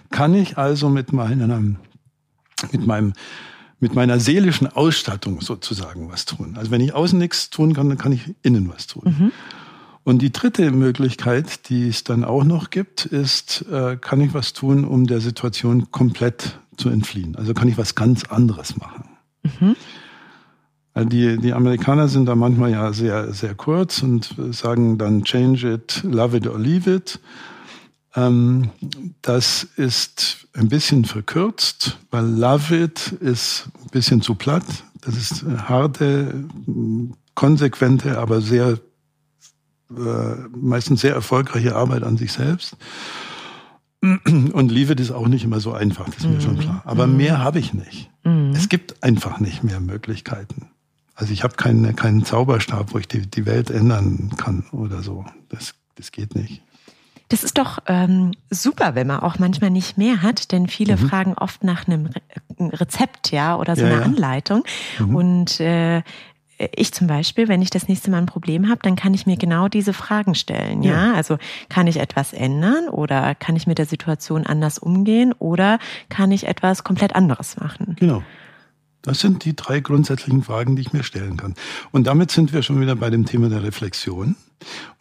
kann 0.10 0.34
ich 0.34 0.58
also 0.58 0.90
mit 0.90 1.14
meinem 1.14 1.78
mit 2.72 2.86
meinem 2.86 3.14
mit 3.82 3.96
meiner 3.96 4.20
seelischen 4.20 4.68
Ausstattung 4.68 5.40
sozusagen 5.40 6.10
was 6.12 6.26
tun. 6.26 6.56
Also 6.58 6.70
wenn 6.70 6.82
ich 6.82 6.94
außen 6.94 7.18
nichts 7.18 7.50
tun 7.50 7.74
kann, 7.74 7.88
dann 7.88 7.98
kann 7.98 8.12
ich 8.12 8.36
innen 8.42 8.70
was 8.70 8.88
tun. 8.88 9.04
Mhm. 9.06 9.32
Und 10.04 10.22
die 10.22 10.32
dritte 10.32 10.72
Möglichkeit, 10.72 11.70
die 11.70 11.88
es 11.88 12.04
dann 12.04 12.24
auch 12.24 12.44
noch 12.44 12.72
gibt, 12.72 13.06
ist, 13.06 13.66
äh, 13.72 13.96
kann 13.96 14.22
ich 14.22 14.34
was 14.34 14.54
tun, 14.54 14.84
um 14.84 15.08
der 15.08 15.22
Situation 15.22 15.92
komplett 15.92 16.60
zu 16.78 16.90
entfliehen? 16.90 17.36
Also 17.36 17.54
kann 17.54 17.68
ich 17.68 17.78
was 17.78 17.96
ganz 17.96 18.24
anderes 18.24 18.76
machen? 18.78 19.04
Mhm. 19.44 19.76
Also 20.94 21.10
die, 21.10 21.38
die 21.38 21.54
Amerikaner 21.54 22.08
sind 22.08 22.26
da 22.26 22.36
manchmal 22.36 22.72
ja 22.72 22.92
sehr, 22.92 23.34
sehr 23.34 23.56
kurz 23.56 24.02
und 24.02 24.36
sagen 24.52 24.98
dann 24.98 25.24
change 25.24 25.74
it, 25.74 26.02
love 26.04 26.36
it 26.36 26.48
or 26.48 26.60
leave 26.60 26.92
it. 26.92 27.20
Ähm, 28.16 28.72
das 29.22 29.64
ist 29.76 30.48
ein 30.54 30.70
bisschen 30.70 31.06
verkürzt, 31.06 31.98
weil 32.12 32.26
Love 32.26 32.76
It 32.76 33.12
ist 33.20 33.70
ein 33.84 33.90
bisschen 33.92 34.22
zu 34.22 34.36
platt. 34.36 34.66
Das 35.02 35.16
ist 35.16 35.44
harte, 35.44 36.44
konsequente, 37.36 38.18
aber 38.18 38.42
sehr, 38.42 38.80
äh, 39.92 40.36
meistens 40.56 41.02
sehr 41.02 41.14
erfolgreiche 41.14 41.76
Arbeit 41.76 42.04
an 42.04 42.18
sich 42.18 42.34
selbst. 42.34 42.76
Und 44.02 44.72
Leave 44.72 44.94
It 44.94 45.00
ist 45.00 45.12
auch 45.12 45.28
nicht 45.28 45.44
immer 45.44 45.60
so 45.60 45.74
einfach, 45.74 46.06
das 46.06 46.18
ist 46.18 46.26
mir 46.26 46.36
mhm. 46.36 46.42
schon 46.42 46.60
klar. 46.60 46.82
Aber 46.86 47.06
mhm. 47.06 47.18
mehr 47.18 47.40
habe 47.40 47.60
ich 47.60 47.74
nicht. 47.74 48.10
Mhm. 48.24 48.52
Es 48.56 48.70
gibt 48.70 49.04
einfach 49.04 49.40
nicht 49.40 49.64
mehr 49.64 49.80
Möglichkeiten. 49.80 50.70
Also 51.16 51.34
ich 51.34 51.44
habe 51.44 51.56
keinen, 51.56 51.96
keinen 51.98 52.24
Zauberstab, 52.24 52.94
wo 52.94 52.98
ich 52.98 53.08
die, 53.08 53.28
die 53.28 53.46
Welt 53.46 53.70
ändern 53.70 54.32
kann 54.38 54.64
oder 54.72 55.04
so. 55.04 55.26
Das, 55.50 55.76
das 55.96 56.12
geht 56.14 56.34
nicht. 56.34 56.62
Das 57.30 57.44
ist 57.44 57.58
doch 57.58 57.80
ähm, 57.86 58.32
super, 58.50 58.96
wenn 58.96 59.08
man 59.08 59.20
auch 59.20 59.38
manchmal 59.38 59.70
nicht 59.70 59.98
mehr 59.98 60.24
hat, 60.24 60.52
denn 60.52 60.68
viele 60.68 60.98
mhm. 60.98 61.10
fragen 61.10 61.34
oft 61.36 61.64
nach 61.64 61.88
einem 61.88 62.08
Re 62.08 62.22
Rezept, 62.62 63.32
ja, 63.32 63.56
oder 63.56 63.78
so 63.78 63.84
ja, 63.84 63.88
einer 63.88 64.00
ja. 64.00 64.06
Anleitung. 64.06 64.66
Mhm. 65.00 65.16
Und 65.16 65.60
äh, 65.62 66.02
ich 66.76 66.94
zum 66.94 67.08
Beispiel, 67.08 67.48
wenn 67.48 67.62
ich 67.62 67.70
das 67.70 67.88
nächste 67.88 68.12
Mal 68.12 68.18
ein 68.18 68.26
Problem 68.26 68.70
habe, 68.70 68.82
dann 68.84 68.98
kann 68.98 69.14
ich 69.14 69.26
mir 69.26 69.38
genau 69.38 69.70
diese 69.70 69.94
Fragen 69.94 70.36
stellen. 70.36 70.84
Ja? 70.84 71.08
ja, 71.08 71.14
also 71.14 71.38
kann 71.70 71.88
ich 71.88 71.98
etwas 71.98 72.34
ändern 72.34 72.90
oder 72.90 73.34
kann 73.36 73.56
ich 73.56 73.66
mit 73.66 73.78
der 73.78 73.86
Situation 73.86 74.46
anders 74.46 74.78
umgehen 74.78 75.34
oder 75.40 75.80
kann 76.10 76.32
ich 76.32 76.48
etwas 76.48 76.84
komplett 76.84 77.16
anderes 77.16 77.58
machen? 77.58 77.96
Genau. 77.98 78.24
Das 79.10 79.22
sind 79.22 79.44
die 79.44 79.56
drei 79.56 79.80
grundsätzlichen 79.80 80.44
Fragen, 80.44 80.76
die 80.76 80.84
ich 80.84 80.94
mir 80.94 81.02
stellen 81.02 81.36
kann. 81.36 81.56
Und 81.92 82.06
damit 82.06 82.30
sind 82.30 82.54
wir 82.54 82.62
schon 82.62 82.80
wieder 82.80 82.96
bei 82.96 83.10
dem 83.10 83.26
Thema 83.26 83.50
der 83.50 83.64
Reflexion. 83.64 84.36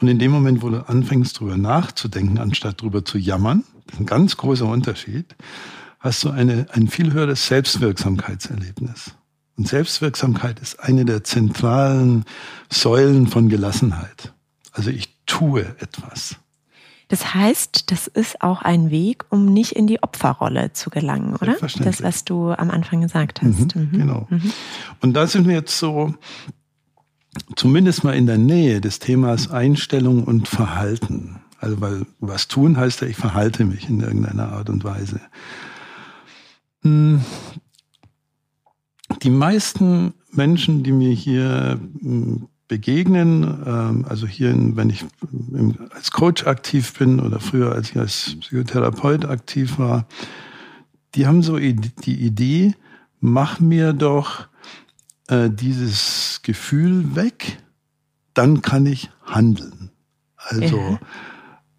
Und 0.01 0.09
in 0.09 0.19
dem 0.19 0.31
Moment, 0.31 0.63
wo 0.63 0.71
du 0.71 0.89
anfängst, 0.89 1.39
drüber 1.39 1.59
nachzudenken, 1.59 2.39
anstatt 2.39 2.81
drüber 2.81 3.05
zu 3.05 3.19
jammern, 3.19 3.65
ein 3.99 4.07
ganz 4.07 4.39
großer 4.39 4.65
Unterschied, 4.65 5.37
hast 6.01 6.25
du 6.25 6.31
eine, 6.31 6.69
ein 6.73 6.89
viel 6.89 7.13
höheres 7.13 7.49
Selbstwirksamkeitserlebnis. 7.49 9.11
Und 9.59 9.69
Selbstwirksamkeit 9.69 10.59
ist 10.61 10.81
eine 10.81 11.05
der 11.05 11.23
zentralen 11.23 12.25
Säulen 12.71 13.27
von 13.27 13.51
Gelassenheit. 13.51 14.33
Also 14.73 14.89
ich 14.89 15.19
tue 15.27 15.67
etwas. 15.81 16.37
Das 17.09 17.35
heißt, 17.35 17.91
das 17.91 18.07
ist 18.07 18.43
auch 18.43 18.61
ein 18.61 18.91
Weg, 18.91 19.25
um 19.31 19.47
nicht 19.47 19.73
in 19.73 19.87
die 19.87 20.03
Opferrolle 20.03 20.73
zu 20.75 20.91
gelangen, 20.91 21.37
oder? 21.37 21.57
Das, 21.61 22.03
was 22.03 22.25
du 22.25 22.51
am 22.51 22.71
Anfang 22.71 23.01
gesagt 23.01 23.41
hast. 23.43 23.75
Mhm, 23.75 23.83
mhm. 23.83 23.99
Genau. 23.99 24.27
Mhm. 24.29 24.53
Und 25.01 25.15
da 25.15 25.27
sind 25.27 25.49
wir 25.49 25.55
jetzt 25.55 25.79
so, 25.79 26.15
zumindest 27.57 28.05
mal 28.05 28.15
in 28.15 28.27
der 28.27 28.37
Nähe 28.37 28.83
des 28.83 28.99
Themas 28.99 29.51
Einstellung 29.51 30.25
und 30.25 30.49
Verhalten. 30.49 31.41
Also, 31.59 31.81
weil 31.81 32.07
was 32.21 32.47
tun 32.47 32.77
heißt 32.77 33.01
ja, 33.01 33.09
ich 33.09 33.17
verhalte 33.17 33.65
mich 33.65 33.89
in 33.89 34.01
irgendeiner 34.01 34.53
Art 34.53 34.69
und 34.69 34.85
Weise. 34.85 35.21
Hm. 36.83 37.23
Die 39.23 39.31
meisten 39.31 40.13
Menschen, 40.31 40.83
die 40.83 40.93
mir 40.93 41.13
hier 41.13 41.81
hm, 42.01 42.49
begegnen. 42.69 43.63
Ähm, 43.67 44.05
also 44.09 44.27
hier, 44.27 44.55
wenn 44.77 44.91
ich 44.91 45.05
als 45.91 46.11
Coach 46.11 46.47
aktiv 46.47 46.93
bin 46.99 47.21
oder 47.21 47.41
früher, 47.41 47.73
als 47.73 47.91
ich 47.91 47.99
als 47.99 48.37
Psychotherapeut 48.41 49.25
aktiv 49.25 49.79
war, 49.79 50.07
die 51.15 51.27
haben 51.27 51.43
so 51.43 51.57
die 51.59 52.21
Idee, 52.21 52.75
mach 53.21 53.59
mir 53.61 53.95
doch 53.95 54.47
äh, 55.29 55.51
dieses 55.51 56.41
Gefühl 56.43 57.17
weg, 57.17 57.59
dann 58.35 58.63
kann 58.63 58.87
ich 58.87 59.11
handeln. 59.25 59.91
Also 60.37 60.99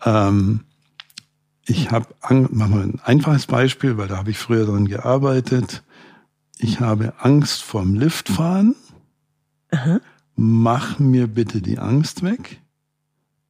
ähm, 0.04 0.62
ich 1.66 1.92
habe, 1.92 2.08
machen 2.22 2.74
wir 2.76 2.82
ein 2.82 3.00
einfaches 3.04 3.46
Beispiel, 3.46 3.98
weil 3.98 4.08
da 4.08 4.18
habe 4.18 4.32
ich 4.32 4.38
früher 4.38 4.66
dran 4.66 4.88
gearbeitet. 4.88 5.84
Ich 6.58 6.80
habe 6.80 7.14
Angst 7.20 7.62
vorm 7.62 7.94
Liftfahren. 7.94 8.76
Aha. 9.72 10.02
Mach 10.42 11.00
mir 11.00 11.28
bitte 11.28 11.62
die 11.62 11.80
Angst 11.80 12.24
weg. 12.24 12.62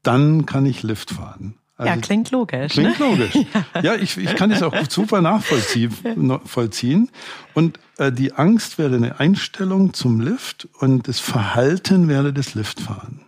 Dann 0.01 0.47
kann 0.47 0.65
ich 0.65 0.81
Lift 0.81 1.11
fahren. 1.11 1.53
Also, 1.75 1.93
ja, 1.93 1.97
klingt 1.97 2.31
logisch. 2.31 2.71
Klingt 2.71 2.99
ne? 2.99 3.05
logisch. 3.05 3.35
ja, 3.35 3.81
ja 3.83 3.95
ich, 3.95 4.17
ich 4.17 4.35
kann 4.35 4.49
es 4.49 4.63
auch 4.63 4.73
super 4.89 5.21
nachvollziehen. 5.21 5.91
vollziehen. 6.45 7.11
Und 7.53 7.79
äh, 7.97 8.11
die 8.11 8.33
Angst 8.33 8.79
wäre 8.79 8.95
eine 8.95 9.19
Einstellung 9.19 9.93
zum 9.93 10.19
Lift 10.19 10.67
und 10.79 11.07
das 11.07 11.19
Verhalten 11.19 12.07
wäre 12.07 12.33
das 12.33 12.55
Liftfahren. 12.55 13.21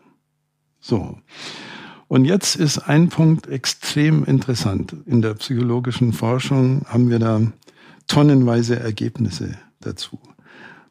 So. 0.79 1.19
Und 2.07 2.25
jetzt 2.25 2.55
ist 2.55 2.79
ein 2.79 3.09
Punkt 3.09 3.45
extrem 3.45 4.23
interessant. 4.23 4.95
In 5.05 5.21
der 5.21 5.35
psychologischen 5.35 6.13
Forschung 6.13 6.83
haben 6.87 7.11
wir 7.11 7.19
da 7.19 7.41
tonnenweise 8.07 8.79
Ergebnisse 8.79 9.59
dazu. 9.81 10.19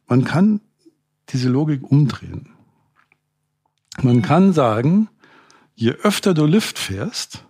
Man 0.06 0.22
kann 0.22 0.60
diese 1.30 1.48
Logik 1.48 1.82
umdrehen. 1.90 2.50
Man 4.02 4.22
kann 4.22 4.52
sagen, 4.52 5.08
je 5.74 5.92
öfter 5.92 6.34
du 6.34 6.46
Lift 6.46 6.78
fährst, 6.78 7.44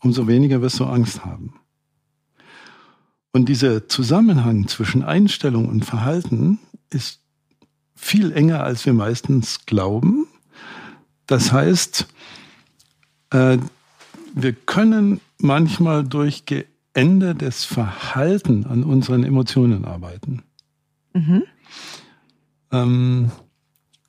umso 0.00 0.26
weniger 0.28 0.62
wirst 0.62 0.80
du 0.80 0.84
Angst 0.84 1.24
haben. 1.24 1.54
Und 3.32 3.48
dieser 3.48 3.88
Zusammenhang 3.88 4.68
zwischen 4.68 5.02
Einstellung 5.02 5.68
und 5.68 5.84
Verhalten 5.84 6.60
ist 6.90 7.20
viel 7.96 8.32
enger, 8.32 8.62
als 8.62 8.86
wir 8.86 8.92
meistens 8.92 9.66
glauben. 9.66 10.26
Das 11.26 11.52
heißt, 11.52 12.06
äh, 13.30 13.58
wir 14.34 14.52
können 14.52 15.20
manchmal 15.38 16.04
durch 16.04 16.44
geändertes 16.46 17.64
Verhalten 17.64 18.66
an 18.66 18.84
unseren 18.84 19.24
Emotionen 19.24 19.84
arbeiten. 19.84 20.42
Mhm. 21.12 21.42
Ähm, 22.70 23.30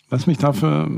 was 0.09 0.27
mich 0.27 0.37
dafür 0.37 0.89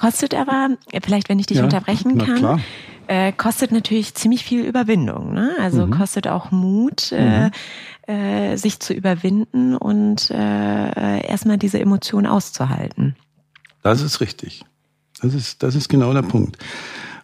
Kostet 0.00 0.34
aber, 0.34 0.70
vielleicht 1.04 1.28
wenn 1.28 1.38
ich 1.38 1.46
dich 1.46 1.58
ja, 1.58 1.64
unterbrechen 1.64 2.16
kann, 2.16 2.62
äh, 3.06 3.32
kostet 3.32 3.70
natürlich 3.70 4.14
ziemlich 4.14 4.44
viel 4.44 4.64
Überwindung. 4.64 5.34
Ne? 5.34 5.54
Also 5.60 5.86
mhm. 5.86 5.90
kostet 5.90 6.26
auch 6.26 6.50
Mut, 6.50 7.12
äh, 7.12 7.50
mhm. 8.08 8.14
äh, 8.14 8.56
sich 8.56 8.80
zu 8.80 8.94
überwinden 8.94 9.76
und 9.76 10.30
äh, 10.30 11.26
erstmal 11.26 11.58
diese 11.58 11.78
Emotion 11.78 12.26
auszuhalten. 12.26 13.14
Das 13.82 14.00
ist 14.00 14.22
richtig. 14.22 14.64
Das 15.20 15.34
ist, 15.34 15.62
das 15.62 15.74
ist 15.74 15.90
genau 15.90 16.14
der 16.14 16.22
Punkt. 16.22 16.56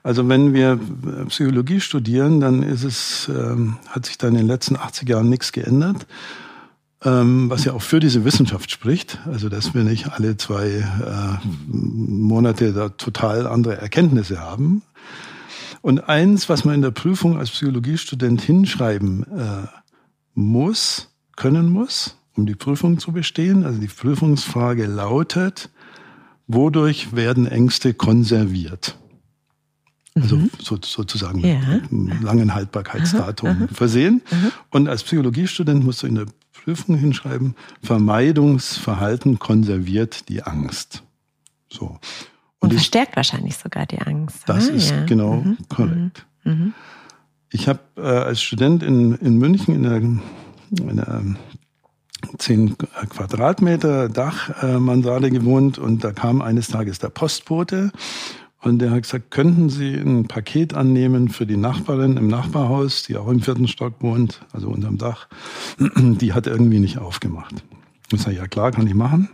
Also 0.03 0.29
wenn 0.29 0.53
wir 0.53 0.79
Psychologie 1.29 1.81
studieren, 1.81 2.41
dann 2.41 2.63
ist 2.63 2.85
es, 2.85 3.31
ähm, 3.35 3.79
hat 3.89 4.05
sich 4.05 4.19
da 4.19 4.29
in 4.29 4.35
den 4.35 4.47
letzten 4.47 4.77
80 4.77 5.09
Jahren 5.09 5.31
nichts 5.31 5.53
geändert 5.53 6.07
was 7.01 7.65
ja 7.65 7.75
auch 7.75 7.83
für 7.83 8.01
diese 8.01 8.25
Wissenschaft 8.25 8.71
spricht, 8.71 9.19
also 9.27 9.49
dass 9.49 9.75
wir 9.75 9.85
nicht 9.85 10.13
alle 10.13 10.37
zwei 10.37 10.67
äh, 10.67 11.47
Monate 11.69 12.73
da 12.73 12.89
total 12.89 13.47
andere 13.47 13.77
Erkenntnisse 13.77 14.41
haben. 14.41 14.83
Und 15.83 16.09
eins, 16.09 16.49
was 16.49 16.65
man 16.65 16.75
in 16.75 16.83
der 16.83 16.91
Prüfung 16.91 17.39
als 17.39 17.51
Psychologiestudent 17.51 18.41
hinschreiben 18.41 19.25
äh, 19.25 19.69
muss, 20.35 21.11
können 21.37 21.71
muss, 21.71 22.17
um 22.35 22.47
die 22.47 22.55
Prüfung 22.55 22.99
zu 22.99 23.13
bestehen, 23.13 23.65
also 23.65 23.79
die 23.79 23.87
Prüfungsfrage 23.87 24.87
lautet, 24.87 25.71
wodurch 26.47 27.15
werden 27.15 27.47
Ängste 27.47 27.95
konserviert? 27.95 28.97
Also 30.15 30.37
mhm. 30.37 30.51
so, 30.59 30.79
sozusagen 30.83 31.43
mit 31.43 31.93
einem 31.93 32.23
langen 32.23 32.55
Haltbarkeitsdatum 32.55 33.49
aha, 33.49 33.65
aha. 33.65 33.69
versehen. 33.71 34.23
Aha. 34.31 34.51
Und 34.71 34.89
als 34.89 35.05
Psychologiestudent 35.05 35.85
musst 35.85 36.03
du 36.03 36.07
in 36.07 36.15
der 36.15 36.27
Prüfung 36.67 36.97
hinschreiben, 36.97 37.55
Vermeidungsverhalten 37.81 39.39
konserviert 39.39 40.29
die 40.29 40.43
Angst. 40.43 41.05
So. 41.69 41.87
Und, 41.87 42.01
Und 42.59 42.73
verstärkt 42.73 43.13
ich, 43.13 43.17
wahrscheinlich 43.17 43.57
sogar 43.57 43.87
die 43.87 44.01
Angst. 44.01 44.39
Das 44.47 44.69
ah, 44.69 44.73
ist 44.73 44.91
ja. 44.91 45.05
genau 45.05 45.37
mhm. 45.37 45.59
korrekt. 45.69 46.27
Mhm. 46.43 46.53
mhm. 46.53 46.75
Ich 47.53 47.69
habe 47.69 47.79
äh, 47.97 48.01
als 48.01 48.43
Student 48.43 48.83
in, 48.83 49.15
in 49.15 49.39
München 49.39 49.77
in 49.77 49.87
einer, 49.87 50.21
in 50.77 51.01
einer 51.01 51.37
10 52.37 52.77
Quadratmeter 53.11 54.09
Dachmansarde 54.09 55.31
gewohnt 55.31 55.79
und 55.79 56.03
da 56.03 56.11
kam 56.11 56.43
eines 56.43 56.67
Tages 56.67 56.99
der 56.99 57.11
Postbote 57.11 57.93
und 58.67 58.81
der 58.81 58.91
hat 58.91 59.03
gesagt, 59.03 59.31
könnten 59.31 59.71
Sie 59.71 59.95
ein 59.95 60.27
Paket 60.27 60.75
annehmen 60.75 61.29
für 61.29 61.47
die 61.47 61.57
Nachbarin 61.57 62.17
im 62.17 62.27
Nachbarhaus, 62.27 63.05
die 63.05 63.17
auch 63.17 63.29
im 63.29 63.41
vierten 63.41 63.69
Stock 63.69 63.95
wohnt, 64.01 64.41
also 64.53 64.69
unterm 64.69 64.99
Dach. 64.99 65.29
Die 65.79 66.33
hat 66.33 66.49
irgendwie 66.49 66.81
nicht 66.81 66.99
aufgemacht. 66.99 67.55
Ich 68.13 68.21
sage, 68.21 68.37
ja 68.37 68.49
klar, 68.49 68.73
kann 68.73 68.89
ich 68.89 68.95
machen. 68.95 69.29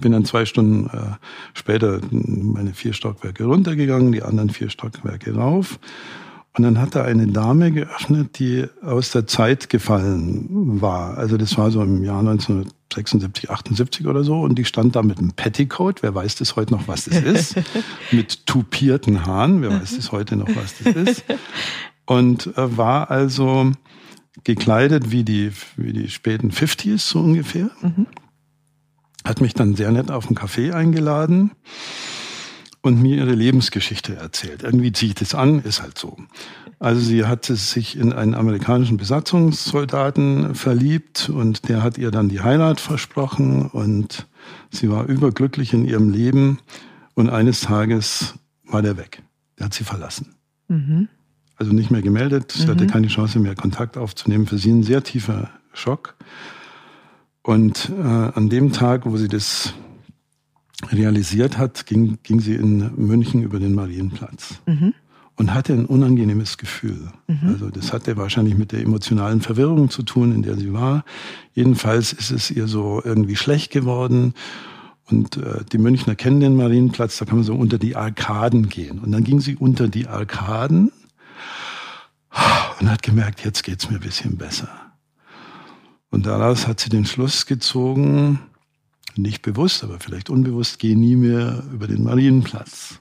Bin 0.00 0.10
dann 0.10 0.24
zwei 0.24 0.46
Stunden 0.46 0.88
äh, 0.88 1.14
später 1.52 2.00
meine 2.10 2.74
vier 2.74 2.92
Stockwerke 2.92 3.44
runtergegangen, 3.44 4.10
die 4.10 4.24
anderen 4.24 4.50
vier 4.50 4.68
Stockwerke 4.68 5.36
rauf. 5.36 5.78
Und 6.56 6.64
dann 6.64 6.80
hat 6.80 6.96
da 6.96 7.04
eine 7.04 7.28
Dame 7.28 7.70
geöffnet, 7.70 8.40
die 8.40 8.66
aus 8.82 9.12
der 9.12 9.28
Zeit 9.28 9.68
gefallen 9.68 10.80
war. 10.80 11.18
Also 11.18 11.36
das 11.36 11.56
war 11.56 11.70
so 11.70 11.82
im 11.82 12.02
Jahr 12.02 12.24
1976, 12.96 13.50
78 13.50 14.06
oder 14.06 14.24
so. 14.24 14.40
Und 14.40 14.56
die 14.56 14.64
stand 14.64 14.96
da 14.96 15.02
mit 15.02 15.18
einem 15.18 15.32
Petticoat. 15.32 16.02
Wer 16.02 16.14
weiß 16.14 16.36
das 16.36 16.56
heute 16.56 16.74
noch, 16.74 16.88
was 16.88 17.04
das 17.04 17.22
ist? 17.22 17.56
mit 18.12 18.46
tupierten 18.46 19.26
Haaren. 19.26 19.62
Wer 19.62 19.70
weiß 19.70 19.96
das 19.96 20.12
heute 20.12 20.36
noch, 20.36 20.48
was 20.54 20.78
das 20.78 20.94
ist? 20.94 21.24
Und 22.06 22.46
äh, 22.56 22.76
war 22.76 23.10
also 23.10 23.72
gekleidet 24.42 25.10
wie 25.10 25.24
die, 25.24 25.52
wie 25.76 25.92
die 25.92 26.10
späten 26.10 26.50
50s 26.50 26.98
so 26.98 27.20
ungefähr. 27.20 27.70
Mhm. 27.80 28.06
Hat 29.24 29.40
mich 29.40 29.54
dann 29.54 29.74
sehr 29.74 29.90
nett 29.90 30.10
auf 30.10 30.26
einen 30.26 30.36
Café 30.36 30.72
eingeladen 30.72 31.52
und 32.84 33.00
mir 33.00 33.16
ihre 33.16 33.34
Lebensgeschichte 33.34 34.14
erzählt. 34.14 34.62
Irgendwie 34.62 34.92
ziehe 34.92 35.08
ich 35.08 35.14
das 35.14 35.34
an, 35.34 35.62
ist 35.62 35.80
halt 35.80 35.96
so. 35.96 36.18
Also 36.78 37.00
sie 37.00 37.24
hat 37.24 37.46
sich 37.46 37.96
in 37.96 38.12
einen 38.12 38.34
amerikanischen 38.34 38.98
Besatzungssoldaten 38.98 40.54
verliebt 40.54 41.30
und 41.30 41.66
der 41.70 41.82
hat 41.82 41.96
ihr 41.96 42.10
dann 42.10 42.28
die 42.28 42.42
Heirat 42.42 42.80
versprochen 42.80 43.70
und 43.70 44.26
sie 44.70 44.90
war 44.90 45.06
überglücklich 45.06 45.72
in 45.72 45.86
ihrem 45.86 46.10
Leben 46.10 46.58
und 47.14 47.30
eines 47.30 47.62
Tages 47.62 48.34
war 48.66 48.82
der 48.82 48.98
weg. 48.98 49.22
Der 49.58 49.66
hat 49.66 49.74
sie 49.74 49.84
verlassen. 49.84 50.34
Mhm. 50.68 51.08
Also 51.56 51.72
nicht 51.72 51.90
mehr 51.90 52.02
gemeldet, 52.02 52.52
sie 52.52 52.66
mhm. 52.66 52.70
hatte 52.72 52.86
keine 52.86 53.06
Chance 53.06 53.38
mehr, 53.38 53.54
Kontakt 53.54 53.96
aufzunehmen. 53.96 54.46
Für 54.46 54.58
sie 54.58 54.72
ein 54.72 54.82
sehr 54.82 55.02
tiefer 55.02 55.48
Schock. 55.72 56.16
Und 57.42 57.90
äh, 57.98 58.02
an 58.02 58.50
dem 58.50 58.72
Tag, 58.72 59.06
wo 59.06 59.16
sie 59.16 59.28
das 59.28 59.72
realisiert 60.90 61.58
hat, 61.58 61.86
ging, 61.86 62.18
ging 62.22 62.40
sie 62.40 62.54
in 62.54 62.94
München 62.96 63.42
über 63.42 63.58
den 63.58 63.74
Marienplatz. 63.74 64.60
Mhm. 64.66 64.94
Und 65.36 65.52
hatte 65.52 65.72
ein 65.72 65.86
unangenehmes 65.86 66.58
Gefühl. 66.58 67.10
Mhm. 67.26 67.48
Also 67.48 67.68
das 67.68 67.92
hatte 67.92 68.16
wahrscheinlich 68.16 68.56
mit 68.56 68.70
der 68.70 68.82
emotionalen 68.82 69.40
Verwirrung 69.40 69.90
zu 69.90 70.04
tun, 70.04 70.32
in 70.32 70.42
der 70.42 70.56
sie 70.56 70.72
war. 70.72 71.04
Jedenfalls 71.54 72.12
ist 72.12 72.30
es 72.30 72.52
ihr 72.52 72.68
so 72.68 73.02
irgendwie 73.04 73.34
schlecht 73.34 73.72
geworden. 73.72 74.34
Und 75.10 75.36
äh, 75.36 75.64
die 75.72 75.78
Münchner 75.78 76.14
kennen 76.14 76.38
den 76.38 76.56
Marienplatz, 76.56 77.18
da 77.18 77.24
kann 77.24 77.38
man 77.38 77.44
so 77.44 77.54
unter 77.56 77.78
die 77.78 77.96
Arkaden 77.96 78.68
gehen. 78.68 79.00
Und 79.00 79.10
dann 79.10 79.24
ging 79.24 79.40
sie 79.40 79.56
unter 79.56 79.88
die 79.88 80.06
Arkaden 80.06 80.92
und 82.80 82.90
hat 82.90 83.02
gemerkt, 83.02 83.44
jetzt 83.44 83.64
geht's 83.64 83.90
mir 83.90 83.96
ein 83.96 84.02
bisschen 84.02 84.36
besser. 84.36 84.68
Und 86.10 86.26
daraus 86.26 86.66
hat 86.66 86.80
sie 86.80 86.90
den 86.90 87.06
Schluss 87.06 87.46
gezogen, 87.46 88.38
nicht 89.16 89.42
bewusst, 89.42 89.84
aber 89.84 90.00
vielleicht 90.00 90.30
unbewusst, 90.30 90.78
gehe 90.78 90.98
nie 90.98 91.16
mehr 91.16 91.62
über 91.72 91.86
den 91.86 92.04
Marienplatz. 92.04 93.00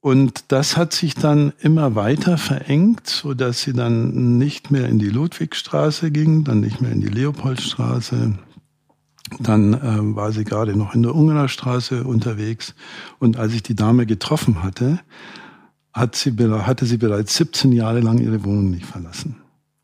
Und 0.00 0.44
das 0.48 0.76
hat 0.76 0.92
sich 0.92 1.14
dann 1.14 1.52
immer 1.60 1.94
weiter 1.94 2.38
verengt, 2.38 3.08
so 3.08 3.34
dass 3.34 3.62
sie 3.62 3.72
dann 3.72 4.38
nicht 4.38 4.70
mehr 4.70 4.88
in 4.88 4.98
die 4.98 5.08
Ludwigstraße 5.08 6.10
ging, 6.10 6.44
dann 6.44 6.60
nicht 6.60 6.80
mehr 6.80 6.92
in 6.92 7.00
die 7.00 7.08
Leopoldstraße. 7.08 8.38
Dann 9.40 9.74
äh, 9.74 10.16
war 10.16 10.32
sie 10.32 10.44
gerade 10.44 10.76
noch 10.76 10.94
in 10.94 11.02
der 11.02 11.14
Ungarstraße 11.14 12.04
unterwegs. 12.04 12.74
Und 13.18 13.36
als 13.36 13.52
ich 13.52 13.62
die 13.62 13.74
Dame 13.74 14.06
getroffen 14.06 14.62
hatte, 14.62 15.00
hat 15.92 16.14
sie, 16.14 16.32
hatte 16.32 16.86
sie 16.86 16.96
bereits 16.96 17.36
17 17.36 17.72
Jahre 17.72 18.00
lang 18.00 18.18
ihre 18.18 18.44
Wohnung 18.44 18.70
nicht 18.70 18.86
verlassen. 18.86 19.36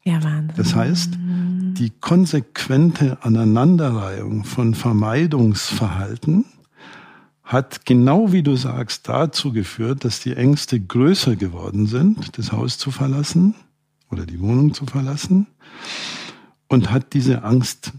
Ja, 0.07 0.23
Wahnsinn. 0.23 0.53
Das 0.57 0.75
heißt, 0.75 1.19
die 1.19 1.91
konsequente 1.91 3.23
Aneinanderreihung 3.23 4.45
von 4.45 4.75
Vermeidungsverhalten 4.75 6.45
hat 7.43 7.85
genau 7.87 8.33
wie 8.33 8.43
du 8.43 8.57
sagst 8.57 9.09
dazu 9.09 9.53
geführt, 9.53 10.05
dass 10.05 10.21
die 10.21 10.35
Ängste 10.35 10.81
größer 10.81 11.37
geworden 11.37 11.87
sind, 11.87 12.37
das 12.39 12.53
Haus 12.53 12.79
zu 12.79 12.91
verlassen 12.91 13.55
oder 14.11 14.27
die 14.27 14.41
Wohnung 14.41 14.75
zu 14.75 14.87
verlassen 14.87 15.47
und 16.69 16.91
hat 16.91 17.13
diese 17.13 17.43
Angst 17.45 17.93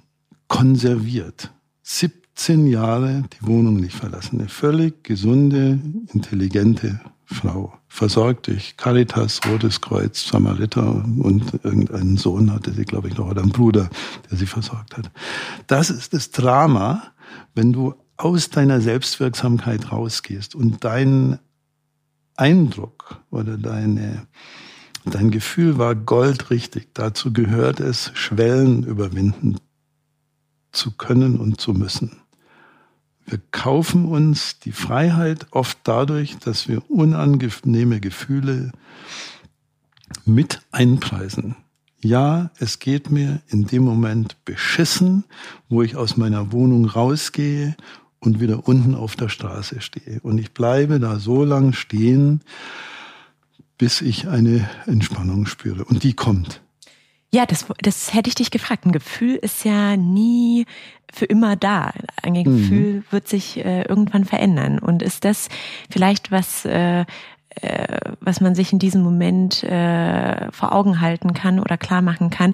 konserviert. 0.47 1.51
17 1.83 2.67
Jahre 2.67 3.23
die 3.39 3.47
Wohnung 3.47 3.77
nicht 3.77 3.95
verlassen. 3.95 4.39
Eine 4.39 4.49
völlig 4.49 5.03
gesunde, 5.03 5.79
intelligente 6.13 6.99
Frau. 7.25 7.73
Versorgt 7.87 8.47
durch 8.47 8.77
Caritas, 8.77 9.39
Rotes 9.47 9.81
Kreuz, 9.81 10.27
Samariter 10.27 10.85
und 10.85 11.59
irgendeinen 11.63 12.17
Sohn 12.17 12.51
hatte 12.51 12.71
sie, 12.71 12.85
glaube 12.85 13.07
ich, 13.07 13.17
noch, 13.17 13.27
oder 13.27 13.41
einen 13.41 13.51
Bruder, 13.51 13.89
der 14.29 14.37
sie 14.37 14.45
versorgt 14.45 14.97
hat. 14.97 15.11
Das 15.67 15.89
ist 15.89 16.13
das 16.13 16.31
Drama, 16.31 17.03
wenn 17.53 17.73
du 17.73 17.95
aus 18.17 18.49
deiner 18.49 18.81
Selbstwirksamkeit 18.81 19.91
rausgehst 19.91 20.55
und 20.55 20.83
dein 20.83 21.39
Eindruck 22.35 23.21
oder 23.31 23.57
deine, 23.57 24.27
dein 25.05 25.31
Gefühl 25.31 25.77
war 25.77 25.95
goldrichtig. 25.95 26.89
Dazu 26.93 27.33
gehört 27.33 27.79
es, 27.79 28.11
Schwellen 28.13 28.83
überwinden 28.83 29.57
zu 30.71 30.91
können 30.91 31.39
und 31.39 31.59
zu 31.59 31.73
müssen. 31.73 32.17
Wir 33.25 33.39
kaufen 33.51 34.05
uns 34.05 34.59
die 34.59 34.71
Freiheit 34.71 35.47
oft 35.51 35.79
dadurch, 35.83 36.37
dass 36.37 36.67
wir 36.67 36.89
unangenehme 36.89 37.99
Gefühle 37.99 38.71
mit 40.25 40.61
einpreisen. 40.71 41.55
Ja, 42.01 42.51
es 42.59 42.77
geht 42.77 43.09
mir 43.09 43.41
in 43.47 43.65
dem 43.65 43.83
Moment 43.83 44.37
beschissen, 44.45 45.23
wo 45.69 45.81
ich 45.81 45.95
aus 45.95 46.17
meiner 46.17 46.51
Wohnung 46.51 46.85
rausgehe 46.85 47.75
und 48.19 48.39
wieder 48.39 48.67
unten 48.67 48.93
auf 48.93 49.15
der 49.15 49.29
Straße 49.29 49.81
stehe. 49.81 50.19
Und 50.21 50.37
ich 50.37 50.53
bleibe 50.53 50.99
da 50.99 51.17
so 51.17 51.43
lang 51.43 51.73
stehen, 51.73 52.41
bis 53.77 54.01
ich 54.01 54.27
eine 54.27 54.69
Entspannung 54.85 55.47
spüre. 55.47 55.83
Und 55.85 56.03
die 56.03 56.13
kommt. 56.13 56.61
Ja, 57.35 57.45
das, 57.45 57.65
das 57.81 58.13
hätte 58.13 58.29
ich 58.29 58.35
dich 58.35 58.49
gefragt. 58.49 58.85
Ein 58.85 58.93
Gefühl 58.93 59.35
ist 59.35 59.65
ja 59.65 59.97
nie 59.97 60.65
für 61.11 61.25
immer 61.25 61.57
da. 61.57 61.91
Ein 62.23 62.31
mhm. 62.31 62.43
Gefühl 62.45 63.03
wird 63.11 63.27
sich 63.27 63.57
äh, 63.57 63.81
irgendwann 63.81 64.23
verändern. 64.23 64.79
Und 64.79 65.01
ist 65.01 65.25
das 65.25 65.49
vielleicht 65.89 66.31
was, 66.31 66.63
äh, 66.63 67.01
äh, 67.01 67.05
was 68.21 68.39
man 68.39 68.55
sich 68.55 68.71
in 68.71 68.79
diesem 68.79 69.01
Moment 69.01 69.65
äh, 69.65 70.49
vor 70.53 70.71
Augen 70.71 71.01
halten 71.01 71.33
kann 71.33 71.59
oder 71.59 71.75
klar 71.75 72.01
machen 72.01 72.29
kann, 72.29 72.53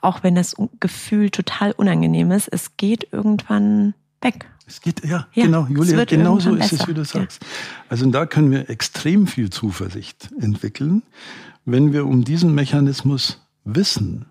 auch 0.00 0.22
wenn 0.22 0.34
das 0.34 0.56
Gefühl 0.80 1.28
total 1.28 1.72
unangenehm 1.72 2.30
ist, 2.30 2.48
es 2.48 2.78
geht 2.78 3.08
irgendwann 3.12 3.92
weg. 4.22 4.46
Es 4.66 4.80
geht, 4.80 5.04
ja, 5.04 5.26
ja 5.34 5.44
genau, 5.44 5.66
Julia, 5.66 6.06
genau 6.06 6.38
so 6.38 6.54
ist 6.54 6.70
besser. 6.70 6.76
es, 6.80 6.88
wie 6.88 6.94
du 6.94 7.04
sagst. 7.04 7.42
Ja. 7.42 7.48
Also 7.90 8.06
da 8.06 8.24
können 8.24 8.50
wir 8.50 8.70
extrem 8.70 9.26
viel 9.26 9.50
Zuversicht 9.50 10.30
entwickeln, 10.40 11.02
wenn 11.66 11.92
wir 11.92 12.06
um 12.06 12.24
diesen 12.24 12.54
Mechanismus 12.54 13.43
wissen, 13.64 14.26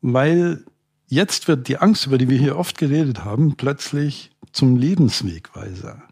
weil 0.00 0.64
jetzt 1.06 1.48
wird 1.48 1.68
die 1.68 1.78
Angst, 1.78 2.06
über 2.06 2.18
die 2.18 2.28
wir 2.28 2.38
hier 2.38 2.56
oft 2.56 2.78
geredet 2.78 3.24
haben, 3.24 3.56
plötzlich 3.56 4.30
zum 4.52 4.76
Lebenswegweiser. 4.76 6.02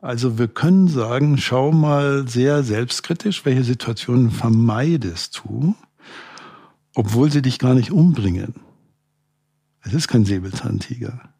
Also 0.00 0.38
wir 0.38 0.48
können 0.48 0.86
sagen, 0.88 1.38
schau 1.38 1.72
mal 1.72 2.28
sehr 2.28 2.62
selbstkritisch, 2.62 3.44
welche 3.44 3.64
Situationen 3.64 4.30
vermeidest 4.30 5.42
du, 5.44 5.74
obwohl 6.94 7.32
sie 7.32 7.42
dich 7.42 7.58
gar 7.58 7.74
nicht 7.74 7.90
umbringen. 7.90 8.54
Es 9.80 9.94
ist 9.94 10.08
kein 10.08 10.24
Säbelzahntiger. 10.24 11.34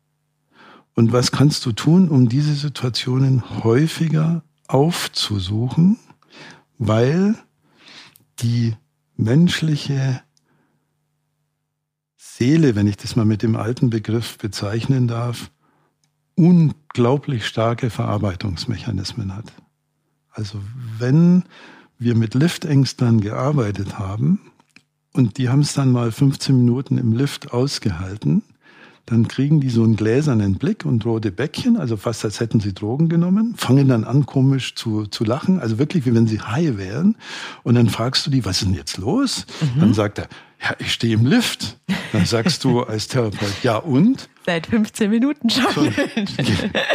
Und 0.94 1.12
was 1.12 1.30
kannst 1.30 1.64
du 1.66 1.72
tun, 1.72 2.08
um 2.08 2.28
diese 2.28 2.54
Situationen 2.54 3.62
häufiger 3.62 4.42
aufzusuchen, 4.66 5.96
weil 6.78 7.36
die 8.40 8.74
menschliche 9.16 10.22
Seele, 12.38 12.77
wenn 12.77 12.87
ich 12.87 12.96
das 12.96 13.16
mal 13.16 13.24
mit 13.24 13.42
dem 13.42 13.57
alten 13.57 13.90
Begriff 13.90 14.38
bezeichnen 14.38 15.09
darf, 15.09 15.51
unglaublich 16.37 17.44
starke 17.44 17.90
Verarbeitungsmechanismen 17.90 19.35
hat. 19.35 19.53
Also 20.31 20.61
wenn 20.98 21.42
wir 21.98 22.14
mit 22.14 22.35
Liftängstern 22.35 23.20
gearbeitet 23.20 23.98
haben 23.98 24.53
und 25.14 25.38
die 25.38 25.48
haben 25.48 25.62
es 25.62 25.74
dann 25.74 25.90
mal 25.90 26.12
15 26.12 26.57
Minuten 26.57 26.96
im 26.96 27.12
Lift 27.12 27.53
ausgehalten, 27.53 28.44
dann 29.11 29.27
kriegen 29.27 29.61
die 29.61 29.71
so 29.71 29.83
einen 29.85 29.97
gläsernen 29.97 30.57
Blick 30.57 30.85
und 30.85 31.05
rote 31.07 31.33
Bäckchen, 31.33 31.79
also 31.79 31.97
fast 31.97 32.25
als 32.25 32.40
hätten 32.40 32.61
sie 32.61 32.75
Drogen 32.75 33.09
genommen, 33.09 33.55
fangen 33.57 33.88
dann 33.88 34.05
an 34.05 34.27
komisch 34.27 34.75
zu, 34.75 35.07
zu 35.07 35.25
lachen, 35.25 35.61
also 35.61 35.79
wirklich 35.79 36.05
wie 36.05 36.14
wenn 36.14 36.27
sie 36.27 36.40
high 36.40 36.77
wären. 36.77 37.16
Und 37.62 37.75
dann 37.75 37.88
fragst 37.88 38.27
du 38.27 38.31
die, 38.31 38.44
was 38.44 38.61
ist 38.61 38.68
denn 38.68 38.75
jetzt 38.75 38.99
los? 38.99 39.47
Mhm. 39.61 39.81
Dann 39.81 39.94
sagt 39.94 40.18
er, 40.18 40.29
ja, 40.61 40.75
ich 40.79 40.92
stehe 40.92 41.14
im 41.14 41.25
Lift. 41.25 41.79
Dann 42.12 42.27
sagst 42.27 42.64
du 42.64 42.83
als 42.83 43.09
Therapeut, 43.09 43.62
ja 43.62 43.77
und? 43.77 44.29
Seit 44.44 44.66
15 44.66 45.11
Minuten 45.11 45.49
schon. 45.49 45.73
So, 45.73 45.90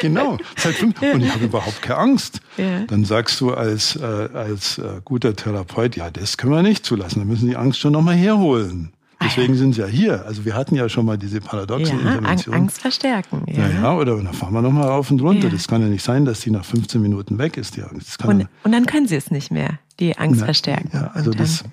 genau, 0.02 0.38
seit 0.58 0.76
15 0.76 1.14
Und 1.14 1.22
ich 1.22 1.34
habe 1.34 1.46
überhaupt 1.46 1.82
keine 1.82 2.00
Angst. 2.00 2.42
Ja. 2.58 2.82
Dann 2.86 3.06
sagst 3.06 3.40
du 3.42 3.54
als, 3.54 3.96
äh, 3.96 4.04
als 4.04 4.78
äh, 4.78 5.02
guter 5.04 5.36
Therapeut, 5.36 5.96
ja, 5.96 6.12
das 6.12 6.38
können 6.38 6.52
wir 6.52 6.62
nicht 6.62 6.86
zulassen. 6.86 7.20
Dann 7.20 7.28
müssen 7.28 7.48
die 7.48 7.56
Angst 7.56 7.80
schon 7.80 7.94
nochmal 7.94 8.16
herholen. 8.16 8.92
Deswegen 9.24 9.56
sind 9.56 9.74
sie 9.74 9.82
ja 9.82 9.88
hier. 9.88 10.26
Also 10.26 10.46
wir 10.46 10.56
hatten 10.56 10.76
ja 10.76 10.88
schon 10.90 11.06
mal 11.06 11.18
diese 11.18 11.42
paradoxen 11.42 12.00
ja, 12.00 12.16
Interventionen. 12.16 12.62
Angst 12.62 12.80
verstärken. 12.80 13.44
Ja, 13.48 13.70
ja 13.70 13.96
oder 13.96 14.18
dann 14.18 14.34
fahren 14.34 14.54
wir 14.54 14.62
nochmal 14.62 14.90
auf 14.90 15.12
und 15.12 15.22
runter. 15.22 15.48
Ja. 15.48 15.50
Das 15.50 15.68
kann 15.68 15.82
ja 15.82 15.88
nicht 15.88 16.04
sein, 16.04 16.26
dass 16.26 16.42
die 16.42 16.52
nach 16.52 16.66
15 16.66 17.02
Minuten 17.02 17.38
weg 17.38 17.58
ist, 17.58 17.76
die 17.76 17.84
Angst. 17.84 18.24
Und, 18.26 18.48
und, 18.64 18.72
dann 18.72 18.86
können 18.86 19.08
sie 19.08 19.16
es 19.16 19.32
nicht 19.32 19.52
mehr, 19.52 19.80
die 20.00 20.18
Angst 20.18 20.42
na, 20.42 20.46
verstärken. 20.46 20.90
Ja, 20.94 21.12
also 21.14 21.32
das. 21.32 21.64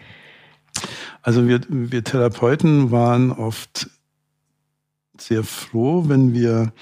Also 1.23 1.47
wir, 1.47 1.61
wir 1.69 2.03
Therapeuten 2.03 2.91
waren 2.91 3.31
oft 3.31 3.91
sehr 5.19 5.45
froh, 5.45 6.05
wenn 6.09 6.33
wir 6.33 6.73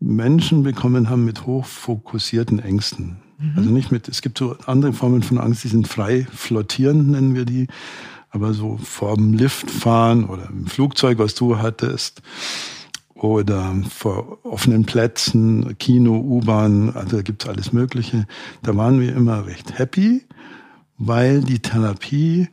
Menschen 0.00 0.62
bekommen 0.62 1.10
haben 1.10 1.24
mit 1.24 1.46
hochfokussierten 1.46 2.58
Ängsten. 2.58 3.18
Mhm. 3.38 3.52
Also 3.56 3.70
nicht 3.70 3.92
mit, 3.92 4.08
es 4.08 4.22
gibt 4.22 4.38
so 4.38 4.56
andere 4.66 4.92
Formen 4.92 5.22
von 5.22 5.38
Angst, 5.38 5.64
die 5.64 5.68
sind 5.68 5.88
frei 5.88 6.26
flottierend, 6.32 7.08
nennen 7.08 7.34
wir 7.34 7.44
die 7.44 7.68
aber 8.32 8.54
so 8.54 8.78
vorm 8.82 9.34
Lift 9.34 9.70
fahren 9.70 10.24
oder 10.24 10.48
im 10.48 10.66
Flugzeug, 10.66 11.18
was 11.18 11.34
du 11.34 11.58
hattest, 11.58 12.22
oder 13.14 13.76
vor 13.88 14.38
offenen 14.42 14.84
Plätzen, 14.84 15.78
Kino, 15.78 16.16
U-Bahn, 16.16 16.90
also 16.96 17.18
da 17.18 17.22
gibt's 17.22 17.46
alles 17.46 17.72
Mögliche. 17.72 18.26
Da 18.62 18.76
waren 18.76 19.00
wir 19.00 19.14
immer 19.14 19.46
recht 19.46 19.78
happy, 19.78 20.24
weil 20.98 21.42
die 21.42 21.60
Therapie 21.60 22.48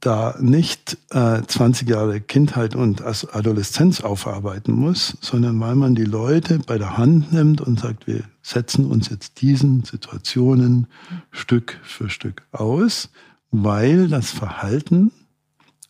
da 0.00 0.34
nicht 0.40 0.96
äh, 1.10 1.42
20 1.46 1.88
Jahre 1.88 2.20
Kindheit 2.20 2.74
und 2.74 3.02
Adoleszenz 3.02 4.00
aufarbeiten 4.00 4.72
muss, 4.72 5.18
sondern 5.20 5.60
weil 5.60 5.74
man 5.74 5.94
die 5.94 6.04
Leute 6.04 6.58
bei 6.58 6.78
der 6.78 6.96
Hand 6.96 7.32
nimmt 7.32 7.60
und 7.60 7.78
sagt, 7.78 8.06
wir 8.06 8.22
setzen 8.42 8.86
uns 8.86 9.10
jetzt 9.10 9.42
diesen 9.42 9.84
Situationen 9.84 10.86
Stück 11.30 11.78
für 11.82 12.08
Stück 12.08 12.42
aus 12.50 13.10
weil 13.50 14.08
das 14.08 14.30
Verhalten 14.30 15.12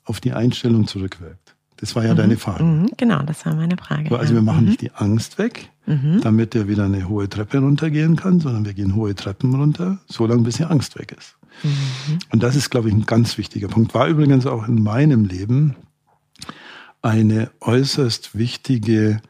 auf 0.05 0.21
die 0.21 0.33
Einstellung 0.33 0.87
zurückwirkt. 0.87 1.57
Das 1.77 1.97
war 1.97 2.05
ja 2.05 2.13
mhm. 2.13 2.19
deine 2.19 2.37
Frage. 2.37 2.63
Mhm, 2.63 2.91
genau, 2.97 3.23
das 3.23 3.47
war 3.47 3.55
meine 3.55 3.77
Frage. 3.77 4.17
Also 4.19 4.35
wir 4.35 4.43
machen 4.43 4.63
mhm. 4.63 4.69
nicht 4.69 4.83
die 4.83 4.93
Angst 4.93 5.39
weg, 5.39 5.71
mhm. 5.87 6.21
damit 6.23 6.55
er 6.55 6.69
wieder 6.69 6.85
eine 6.85 7.09
hohe 7.09 7.29
Treppe 7.29 7.59
runtergehen 7.59 8.17
kann, 8.17 8.41
sondern 8.41 8.67
wir 8.67 8.75
gehen 8.75 8.95
hohe 8.95 9.15
Treppen 9.15 9.55
runter, 9.55 9.99
so 10.07 10.27
lange 10.27 10.43
bis 10.43 10.57
die 10.57 10.65
Angst 10.65 10.99
weg 10.99 11.17
ist. 11.19 11.37
Mhm. 11.63 12.19
Und 12.33 12.43
das 12.43 12.55
ist, 12.55 12.71
glaube 12.71 12.89
ich, 12.89 12.95
ein 12.95 13.07
ganz 13.07 13.39
wichtiger 13.39 13.69
Punkt. 13.69 13.95
War 13.95 14.09
übrigens 14.09 14.47
auch 14.47 14.69
in 14.69 14.83
meinem 14.83 15.25
Leben 15.25 15.77
eine 17.03 17.51
äußerst 17.61 18.37
wichtige 18.37 19.23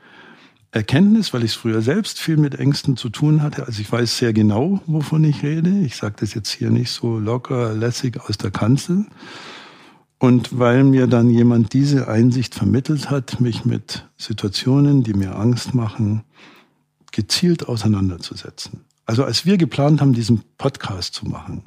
Erkenntnis, 0.73 1.35
weil 1.35 1.43
ich 1.43 1.53
es 1.53 1.57
früher 1.57 1.83
selbst 1.83 2.21
viel 2.21 2.37
mit 2.37 2.55
Ängsten 2.55 2.97
zu 2.97 3.09
tun 3.09 3.43
hatte. 3.43 3.67
Also 3.67 3.81
ich 3.81 3.91
weiß 3.91 4.19
sehr 4.19 4.33
genau, 4.33 4.81
wovon 4.87 5.25
ich 5.25 5.43
rede. 5.43 5.71
Ich 5.81 5.97
sage 5.97 6.15
das 6.21 6.35
jetzt 6.35 6.51
hier 6.51 6.71
nicht 6.71 6.93
so 6.93 7.19
locker, 7.19 7.75
lässig 7.75 8.21
aus 8.21 8.39
der 8.39 8.53
Kanzel. 8.53 9.07
Und 10.19 10.59
weil 10.59 10.85
mir 10.85 11.09
dann 11.09 11.29
jemand 11.29 11.73
diese 11.73 12.07
Einsicht 12.07 12.55
vermittelt 12.55 13.11
hat, 13.11 13.41
mich 13.41 13.65
mit 13.65 14.07
Situationen, 14.17 15.03
die 15.03 15.15
mir 15.15 15.35
Angst 15.35 15.75
machen, 15.75 16.23
gezielt 17.11 17.67
auseinanderzusetzen. 17.67 18.83
Also 19.07 19.25
als 19.25 19.45
wir 19.45 19.57
geplant 19.57 20.01
haben, 20.01 20.13
diesen 20.13 20.43
Podcast 20.57 21.15
zu 21.15 21.27
machen, 21.27 21.65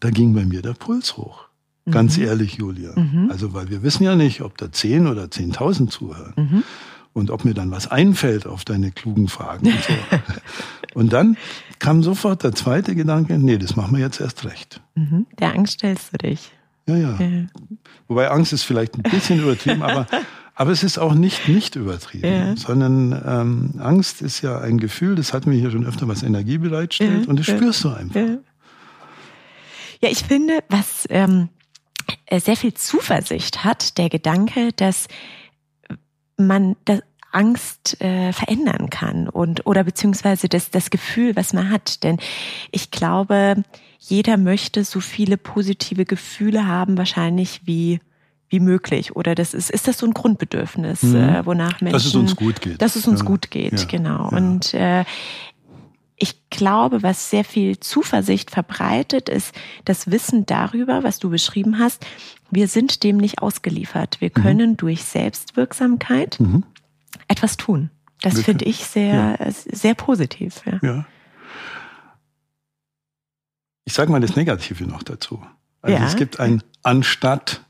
da 0.00 0.08
ging 0.08 0.32
bei 0.34 0.46
mir 0.46 0.62
der 0.62 0.72
Puls 0.72 1.18
hoch. 1.18 1.44
Ganz 1.90 2.16
mhm. 2.16 2.24
ehrlich, 2.24 2.54
Julia. 2.54 2.98
Mhm. 2.98 3.30
Also 3.30 3.52
weil 3.52 3.68
wir 3.68 3.82
wissen 3.82 4.04
ja 4.04 4.16
nicht, 4.16 4.40
ob 4.40 4.56
da 4.56 4.72
zehn 4.72 5.06
oder 5.06 5.30
zehntausend 5.30 5.92
zuhören. 5.92 6.32
Mhm 6.36 6.62
und 7.16 7.30
ob 7.30 7.46
mir 7.46 7.54
dann 7.54 7.70
was 7.70 7.90
einfällt 7.90 8.46
auf 8.46 8.66
deine 8.66 8.92
klugen 8.92 9.28
Fragen 9.28 9.68
und 9.68 9.82
so. 9.82 9.92
und 10.94 11.14
dann 11.14 11.38
kam 11.78 12.02
sofort 12.02 12.44
der 12.44 12.54
zweite 12.54 12.94
Gedanke, 12.94 13.38
nee, 13.38 13.56
das 13.56 13.74
machen 13.74 13.96
wir 13.96 14.04
jetzt 14.04 14.20
erst 14.20 14.44
recht. 14.44 14.82
Mhm. 14.94 15.26
Der 15.38 15.54
Angst 15.54 15.74
stellst 15.74 16.12
du 16.12 16.18
dich. 16.18 16.52
Ja, 16.86 16.96
ja, 16.96 17.16
ja. 17.18 17.46
Wobei 18.06 18.30
Angst 18.30 18.52
ist 18.52 18.64
vielleicht 18.64 18.96
ein 18.96 19.02
bisschen 19.02 19.40
übertrieben, 19.40 19.82
aber, 19.82 20.06
aber 20.54 20.70
es 20.72 20.82
ist 20.82 20.98
auch 20.98 21.14
nicht 21.14 21.48
nicht 21.48 21.74
übertrieben, 21.74 22.28
ja. 22.28 22.56
sondern 22.56 23.12
ähm, 23.26 23.80
Angst 23.80 24.20
ist 24.20 24.42
ja 24.42 24.60
ein 24.60 24.76
Gefühl, 24.76 25.14
das 25.14 25.32
hatten 25.32 25.50
wir 25.50 25.58
hier 25.58 25.70
schon 25.70 25.86
öfter, 25.86 26.06
was 26.08 26.22
Energie 26.22 26.58
bereitstellt 26.58 27.24
ja, 27.24 27.30
und 27.30 27.38
das 27.38 27.46
spürst 27.46 27.82
du 27.82 27.88
einfach. 27.88 28.20
Ja, 30.02 30.10
ich 30.10 30.22
finde, 30.22 30.58
was... 30.68 31.06
Ähm 31.08 31.48
äh, 32.26 32.38
sehr 32.40 32.56
viel 32.56 32.74
Zuversicht 32.74 33.64
hat, 33.64 33.98
der 33.98 34.08
Gedanke, 34.08 34.72
dass 34.72 35.08
man 36.36 36.76
das 36.84 37.00
Angst 37.32 38.00
äh, 38.00 38.32
verändern 38.32 38.88
kann 38.88 39.28
und 39.28 39.66
oder 39.66 39.84
beziehungsweise 39.84 40.48
das, 40.48 40.70
das 40.70 40.90
Gefühl, 40.90 41.36
was 41.36 41.52
man 41.52 41.70
hat. 41.70 42.02
Denn 42.02 42.18
ich 42.70 42.90
glaube, 42.90 43.62
jeder 43.98 44.36
möchte 44.36 44.84
so 44.84 45.00
viele 45.00 45.36
positive 45.36 46.04
Gefühle 46.04 46.66
haben, 46.66 46.96
wahrscheinlich 46.96 47.62
wie 47.64 48.00
wie 48.48 48.60
möglich. 48.60 49.16
Oder 49.16 49.34
das 49.34 49.54
ist, 49.54 49.70
ist 49.70 49.88
das 49.88 49.98
so 49.98 50.06
ein 50.06 50.14
Grundbedürfnis, 50.14 51.02
mhm. 51.02 51.16
äh, 51.16 51.46
wonach 51.46 51.80
Menschen. 51.80 51.92
Dass 51.92 52.06
es 52.06 52.14
uns 52.14 52.36
gut 52.36 52.60
geht. 52.60 52.80
Dass 52.80 52.96
es 52.96 53.06
uns 53.08 53.20
ja. 53.20 53.26
gut 53.26 53.50
geht, 53.50 53.80
ja. 53.80 53.86
genau. 53.86 54.30
Ja. 54.30 54.36
Und 54.36 54.72
äh, 54.74 55.04
ich 56.16 56.48
glaube, 56.50 57.02
was 57.02 57.30
sehr 57.30 57.44
viel 57.44 57.78
Zuversicht 57.78 58.50
verbreitet, 58.50 59.28
ist 59.28 59.54
das 59.84 60.10
Wissen 60.10 60.46
darüber, 60.46 61.02
was 61.02 61.18
du 61.18 61.28
beschrieben 61.28 61.78
hast. 61.78 62.06
Wir 62.50 62.68
sind 62.68 63.02
dem 63.02 63.18
nicht 63.18 63.42
ausgeliefert. 63.42 64.20
Wir 64.20 64.30
mhm. 64.34 64.42
können 64.42 64.70
mhm. 64.70 64.76
durch 64.78 65.04
Selbstwirksamkeit 65.04 66.40
mhm. 66.40 66.64
etwas 67.28 67.56
tun. 67.56 67.90
Das 68.22 68.40
finde 68.40 68.64
ich 68.64 68.78
sehr, 68.86 69.36
ja. 69.38 69.50
sehr 69.50 69.94
positiv. 69.94 70.62
Ja. 70.64 70.78
ja. 70.82 71.06
Ich 73.84 73.92
sage 73.92 74.10
mal 74.10 74.20
das 74.20 74.36
Negative 74.36 74.84
noch 74.84 75.02
dazu. 75.02 75.44
Also 75.82 75.98
ja. 75.98 76.06
es 76.06 76.16
gibt 76.16 76.40
ein 76.40 76.62
anstatt 76.82 77.62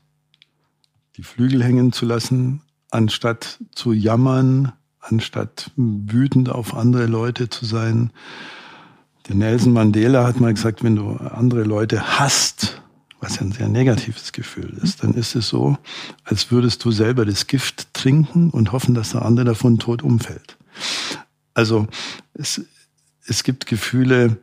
die 1.17 1.23
Flügel 1.23 1.63
hängen 1.63 1.91
zu 1.91 2.05
lassen, 2.05 2.61
anstatt 2.91 3.59
zu 3.73 3.91
jammern, 3.91 4.71
anstatt 5.09 5.71
wütend 5.75 6.49
auf 6.49 6.75
andere 6.75 7.05
Leute 7.05 7.49
zu 7.49 7.65
sein. 7.65 8.11
Der 9.27 9.35
Nelson 9.35 9.73
Mandela 9.73 10.25
hat 10.25 10.39
mal 10.39 10.53
gesagt, 10.53 10.83
wenn 10.83 10.95
du 10.95 11.11
andere 11.11 11.63
Leute 11.63 12.19
hasst, 12.19 12.81
was 13.19 13.37
ja 13.37 13.41
ein 13.41 13.51
sehr 13.51 13.67
negatives 13.67 14.31
Gefühl 14.31 14.77
ist, 14.81 15.03
dann 15.03 15.13
ist 15.13 15.35
es 15.35 15.49
so, 15.49 15.77
als 16.23 16.51
würdest 16.51 16.83
du 16.85 16.91
selber 16.91 17.25
das 17.25 17.47
Gift 17.47 17.93
trinken 17.93 18.51
und 18.51 18.71
hoffen, 18.71 18.93
dass 18.93 19.11
der 19.11 19.23
andere 19.23 19.45
davon 19.45 19.79
tot 19.79 20.03
umfällt. 20.03 20.57
Also 21.53 21.87
es, 22.33 22.61
es 23.25 23.43
gibt 23.43 23.65
Gefühle, 23.65 24.37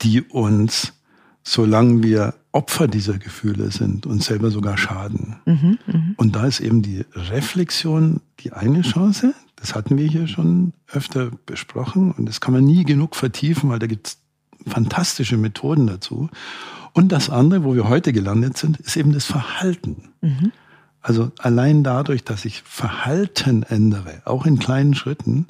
die 0.00 0.22
uns, 0.22 0.94
solange 1.42 2.02
wir 2.02 2.34
Opfer 2.54 2.86
dieser 2.86 3.18
Gefühle 3.18 3.72
sind 3.72 4.06
und 4.06 4.22
selber 4.22 4.52
sogar 4.52 4.78
schaden. 4.78 5.36
Mhm, 5.44 5.78
mh. 5.86 6.02
Und 6.16 6.36
da 6.36 6.46
ist 6.46 6.60
eben 6.60 6.82
die 6.82 7.04
Reflexion 7.12 8.20
die 8.40 8.52
eine 8.52 8.82
Chance. 8.82 9.34
Das 9.56 9.74
hatten 9.74 9.98
wir 9.98 10.06
hier 10.06 10.28
schon 10.28 10.72
öfter 10.86 11.32
besprochen 11.46 12.12
und 12.12 12.26
das 12.26 12.40
kann 12.40 12.54
man 12.54 12.64
nie 12.64 12.84
genug 12.84 13.16
vertiefen, 13.16 13.70
weil 13.70 13.80
da 13.80 13.88
gibt 13.88 14.06
es 14.06 14.18
fantastische 14.70 15.36
Methoden 15.36 15.88
dazu. 15.88 16.30
Und 16.92 17.10
das 17.10 17.28
andere, 17.28 17.64
wo 17.64 17.74
wir 17.74 17.88
heute 17.88 18.12
gelandet 18.12 18.56
sind, 18.56 18.76
ist 18.78 18.96
eben 18.96 19.12
das 19.12 19.24
Verhalten. 19.24 20.10
Mhm. 20.20 20.52
Also 21.00 21.32
allein 21.38 21.82
dadurch, 21.82 22.22
dass 22.22 22.44
ich 22.44 22.62
Verhalten 22.62 23.64
ändere, 23.64 24.22
auch 24.26 24.46
in 24.46 24.60
kleinen 24.60 24.94
Schritten, 24.94 25.48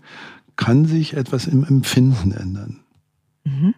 kann 0.56 0.86
sich 0.86 1.14
etwas 1.14 1.46
im 1.46 1.64
Empfinden 1.64 2.32
ändern. 2.32 2.80
Mhm. 3.44 3.74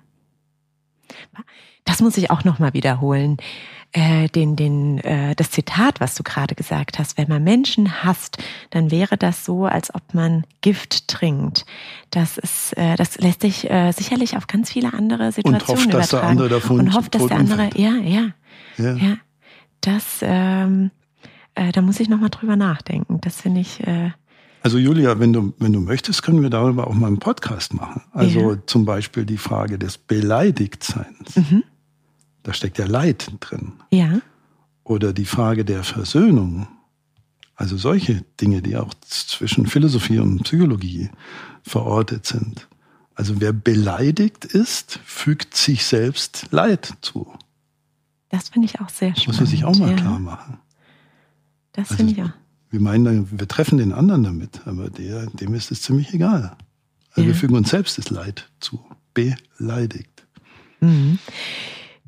Das 1.87 2.01
muss 2.01 2.19
ich 2.19 2.31
auch 2.31 2.45
nochmal 2.45 2.75
wiederholen. 2.75 3.39
Äh, 3.93 4.29
den, 4.29 4.57
den, 4.57 4.99
äh, 4.99 5.35
das 5.37 5.51
Zitat, 5.51 6.01
was 6.01 6.17
du 6.17 6.23
gerade 6.23 6.55
gesagt 6.55 6.99
hast, 6.99 7.17
wenn 7.17 7.29
man 7.29 7.43
Menschen 7.43 8.05
hasst, 8.05 8.37
dann 8.69 8.91
wäre 8.91 9.17
das 9.17 9.47
so, 9.47 9.65
als 9.65 9.95
ob 9.95 10.13
man 10.13 10.45
Gift 10.61 11.09
trinkt. 11.09 11.65
Das 12.11 12.37
ist, 12.37 12.77
äh, 12.77 12.97
das 12.97 13.17
lässt 13.19 13.41
sich 13.41 13.71
äh, 13.71 13.93
sicherlich 13.93 14.37
auf 14.37 14.49
ganz 14.49 14.71
viele 14.71 14.93
andere 14.93 15.33
Situationen 15.33 15.63
und 15.63 15.69
hofft, 15.69 15.87
übertragen. 15.87 16.01
Dass 16.01 16.11
der 16.11 16.23
andere 16.25 16.49
davon 16.51 16.81
und 16.81 16.95
hofft, 16.95 17.15
dass 17.15 17.27
der 17.27 17.39
andere, 17.39 17.71
ja, 17.75 17.95
ja, 17.95 18.33
ja, 18.77 18.97
ja. 18.97 19.17
Das, 19.81 20.19
ähm, 20.21 20.91
äh, 21.55 21.73
da 21.73 21.81
muss 21.81 21.99
ich 22.01 22.09
nochmal 22.11 22.31
drüber 22.31 22.57
nachdenken. 22.57 23.21
Das 23.23 23.41
finde 23.41 23.61
ich. 23.61 23.87
Äh, 23.87 24.11
also 24.63 24.79
Julia, 24.79 25.21
wenn 25.21 25.33
du, 25.33 25.55
wenn 25.59 25.73
du 25.73 25.81
möchtest, 25.81 26.23
können 26.23 26.43
wir 26.43 26.51
darüber 26.51 26.89
auch 26.89 26.95
mal 26.95 27.07
einen 27.07 27.21
Podcast 27.21 27.73
machen. 27.73 28.03
Also 28.13 28.53
ja. 28.53 28.59
zum 28.67 28.85
Beispiel 28.85 29.25
die 29.25 29.39
Frage 29.39 29.79
des 29.79 29.97
Beleidigtseins. 29.97 31.37
Mhm. 31.37 31.63
Da 32.47 32.53
steckt 32.53 32.79
ja 32.79 32.87
Leid 32.87 33.33
drin. 33.41 33.73
Ja. 33.91 34.21
Oder 34.85 35.13
die 35.13 35.25
Frage 35.25 35.65
der 35.65 35.83
Versöhnung. 35.83 36.69
Also 37.57 37.77
solche 37.77 38.23
Dinge, 38.41 38.63
die 38.63 38.77
auch 38.77 38.95
zwischen 39.01 39.67
Philosophie 39.67 40.21
und 40.21 40.45
Psychologie 40.45 41.11
verortet 41.65 42.25
sind. 42.25 42.69
Also 43.17 43.41
wer 43.41 43.53
beleidigt 43.53 44.45
ist, 44.45 45.01
fügt 45.05 45.57
sich 45.57 45.87
selbst 45.87 46.47
Leid 46.53 46.95
zu. 47.01 47.27
Das 48.29 48.51
finde 48.51 48.67
ich 48.67 48.81
auch 48.81 48.91
sehr 48.91 49.09
spannend. 49.09 49.27
muss 49.27 49.39
man 49.39 49.47
sich 49.47 49.65
auch 49.65 49.77
mal 49.77 49.91
ja. 49.91 49.97
klar 49.97 50.21
machen. 50.21 50.59
Das 51.73 51.91
also, 51.91 51.97
finde 51.97 52.13
ich 52.13 52.23
auch. 52.23 52.33
Wir 52.71 52.81
meinen, 52.81 53.05
dann, 53.05 53.41
wir 53.41 53.49
treffen 53.49 53.79
den 53.79 53.93
anderen 53.93 54.23
damit, 54.23 54.69
aber 54.69 54.89
der, 54.89 55.27
dem 55.27 55.53
ist 55.55 55.73
es 55.73 55.83
ziemlich 55.83 56.15
egal. 56.15 56.57
Also 57.11 57.23
ja. 57.23 57.27
wir 57.27 57.35
fügen 57.35 57.57
uns 57.57 57.71
selbst 57.71 57.99
das 57.99 58.11
Leid 58.11 58.49
zu. 58.61 58.79
Beleidigt. 59.15 60.25
Mhm. 60.79 61.19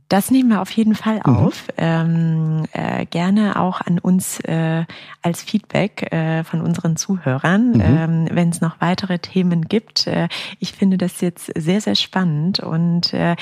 Das 0.08 0.30
nehmen 0.30 0.48
wir 0.48 0.62
auf 0.62 0.70
jeden 0.70 0.94
Fall 0.94 1.20
mhm. 1.24 1.36
auf. 1.36 1.68
Mhm. 1.68 1.72
Ähm, 1.76 2.64
äh, 2.72 3.06
gerne 3.06 3.60
auch 3.60 3.80
an 3.80 3.98
uns 3.98 4.40
äh, 4.40 4.84
als 5.22 5.42
Feedback 5.42 6.12
äh, 6.12 6.44
von 6.44 6.62
unseren 6.62 6.96
Zuhörern, 6.96 7.72
mhm. 7.72 7.80
ähm, 7.80 8.28
wenn 8.30 8.48
es 8.48 8.60
noch 8.60 8.80
weitere 8.80 9.18
Themen 9.18 9.66
gibt. 9.66 10.06
Äh, 10.06 10.28
ich 10.60 10.72
finde 10.72 10.96
das 10.96 11.20
jetzt 11.20 11.52
sehr, 11.56 11.80
sehr 11.80 11.94
spannend 11.94 12.60
und 12.60 13.12
äh, 13.12 13.36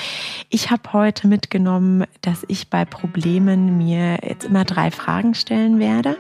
ich 0.51 0.71
habe 0.71 0.93
heute 0.93 1.29
mitgenommen, 1.29 2.05
dass 2.23 2.45
ich 2.49 2.69
bei 2.69 2.85
Problemen 2.85 3.79
mir 3.79 4.19
jetzt 4.23 4.45
immer 4.45 4.65
drei 4.65 4.91
Fragen 4.91 5.35
stellen 5.35 5.79
werde. 5.79 6.17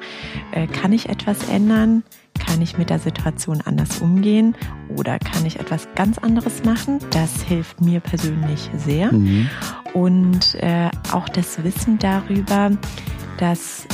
Äh, 0.53 0.69
kann 0.69 0.93
ich 0.93 1.09
etwas 1.09 1.49
ändern? 1.49 2.05
Kann 2.39 2.61
ich 2.61 2.77
mit 2.77 2.91
der 2.91 2.99
Situation 2.99 3.63
anders 3.65 4.01
umgehen 4.01 4.55
oder 4.95 5.19
kann 5.19 5.47
ich 5.47 5.59
etwas 5.59 5.89
ganz 5.95 6.19
anderes 6.19 6.65
machen? 6.65 6.99
Das 7.11 7.43
hilft 7.43 7.81
mir 7.81 8.01
persönlich 8.01 8.71
sehr. 8.77 9.11
Mhm. 9.11 9.49
Und 9.97 10.57
äh, 10.57 10.91
auch 11.11 11.27
das 11.31 11.65
Wissen 11.65 11.99
darüber, 11.99 12.71
dass 13.39 13.87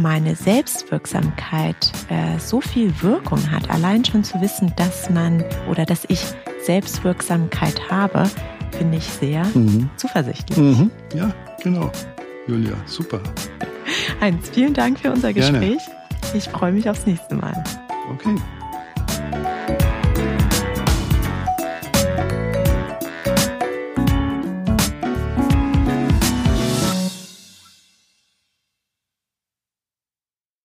meine 0.00 0.34
Selbstwirksamkeit 0.34 1.92
äh, 2.08 2.40
so 2.40 2.60
viel 2.60 2.92
Wirkung 3.00 3.38
hat, 3.52 3.70
allein 3.70 4.04
schon 4.04 4.24
zu 4.24 4.40
wissen, 4.40 4.72
dass 4.76 5.08
man 5.10 5.44
oder 5.70 5.86
dass 5.86 6.04
ich 6.08 6.20
Selbstwirksamkeit 6.62 7.80
habe, 7.88 8.28
finde 8.72 8.96
ich 8.96 9.04
sehr 9.04 9.44
mhm. 9.54 9.88
zuversichtlich. 9.98 10.58
Mhm. 10.58 10.90
Ja, 11.14 11.32
genau. 11.62 11.92
Julia, 12.48 12.74
super. 12.86 13.20
Heinz, 14.20 14.50
vielen 14.50 14.74
Dank 14.74 14.98
für 14.98 15.12
unser 15.12 15.32
Gespräch. 15.32 15.78
Gerne. 15.78 16.34
Ich 16.34 16.48
freue 16.48 16.72
mich 16.72 16.90
aufs 16.90 17.06
nächste 17.06 17.36
Mal. 17.36 17.62
Okay. 18.14 18.34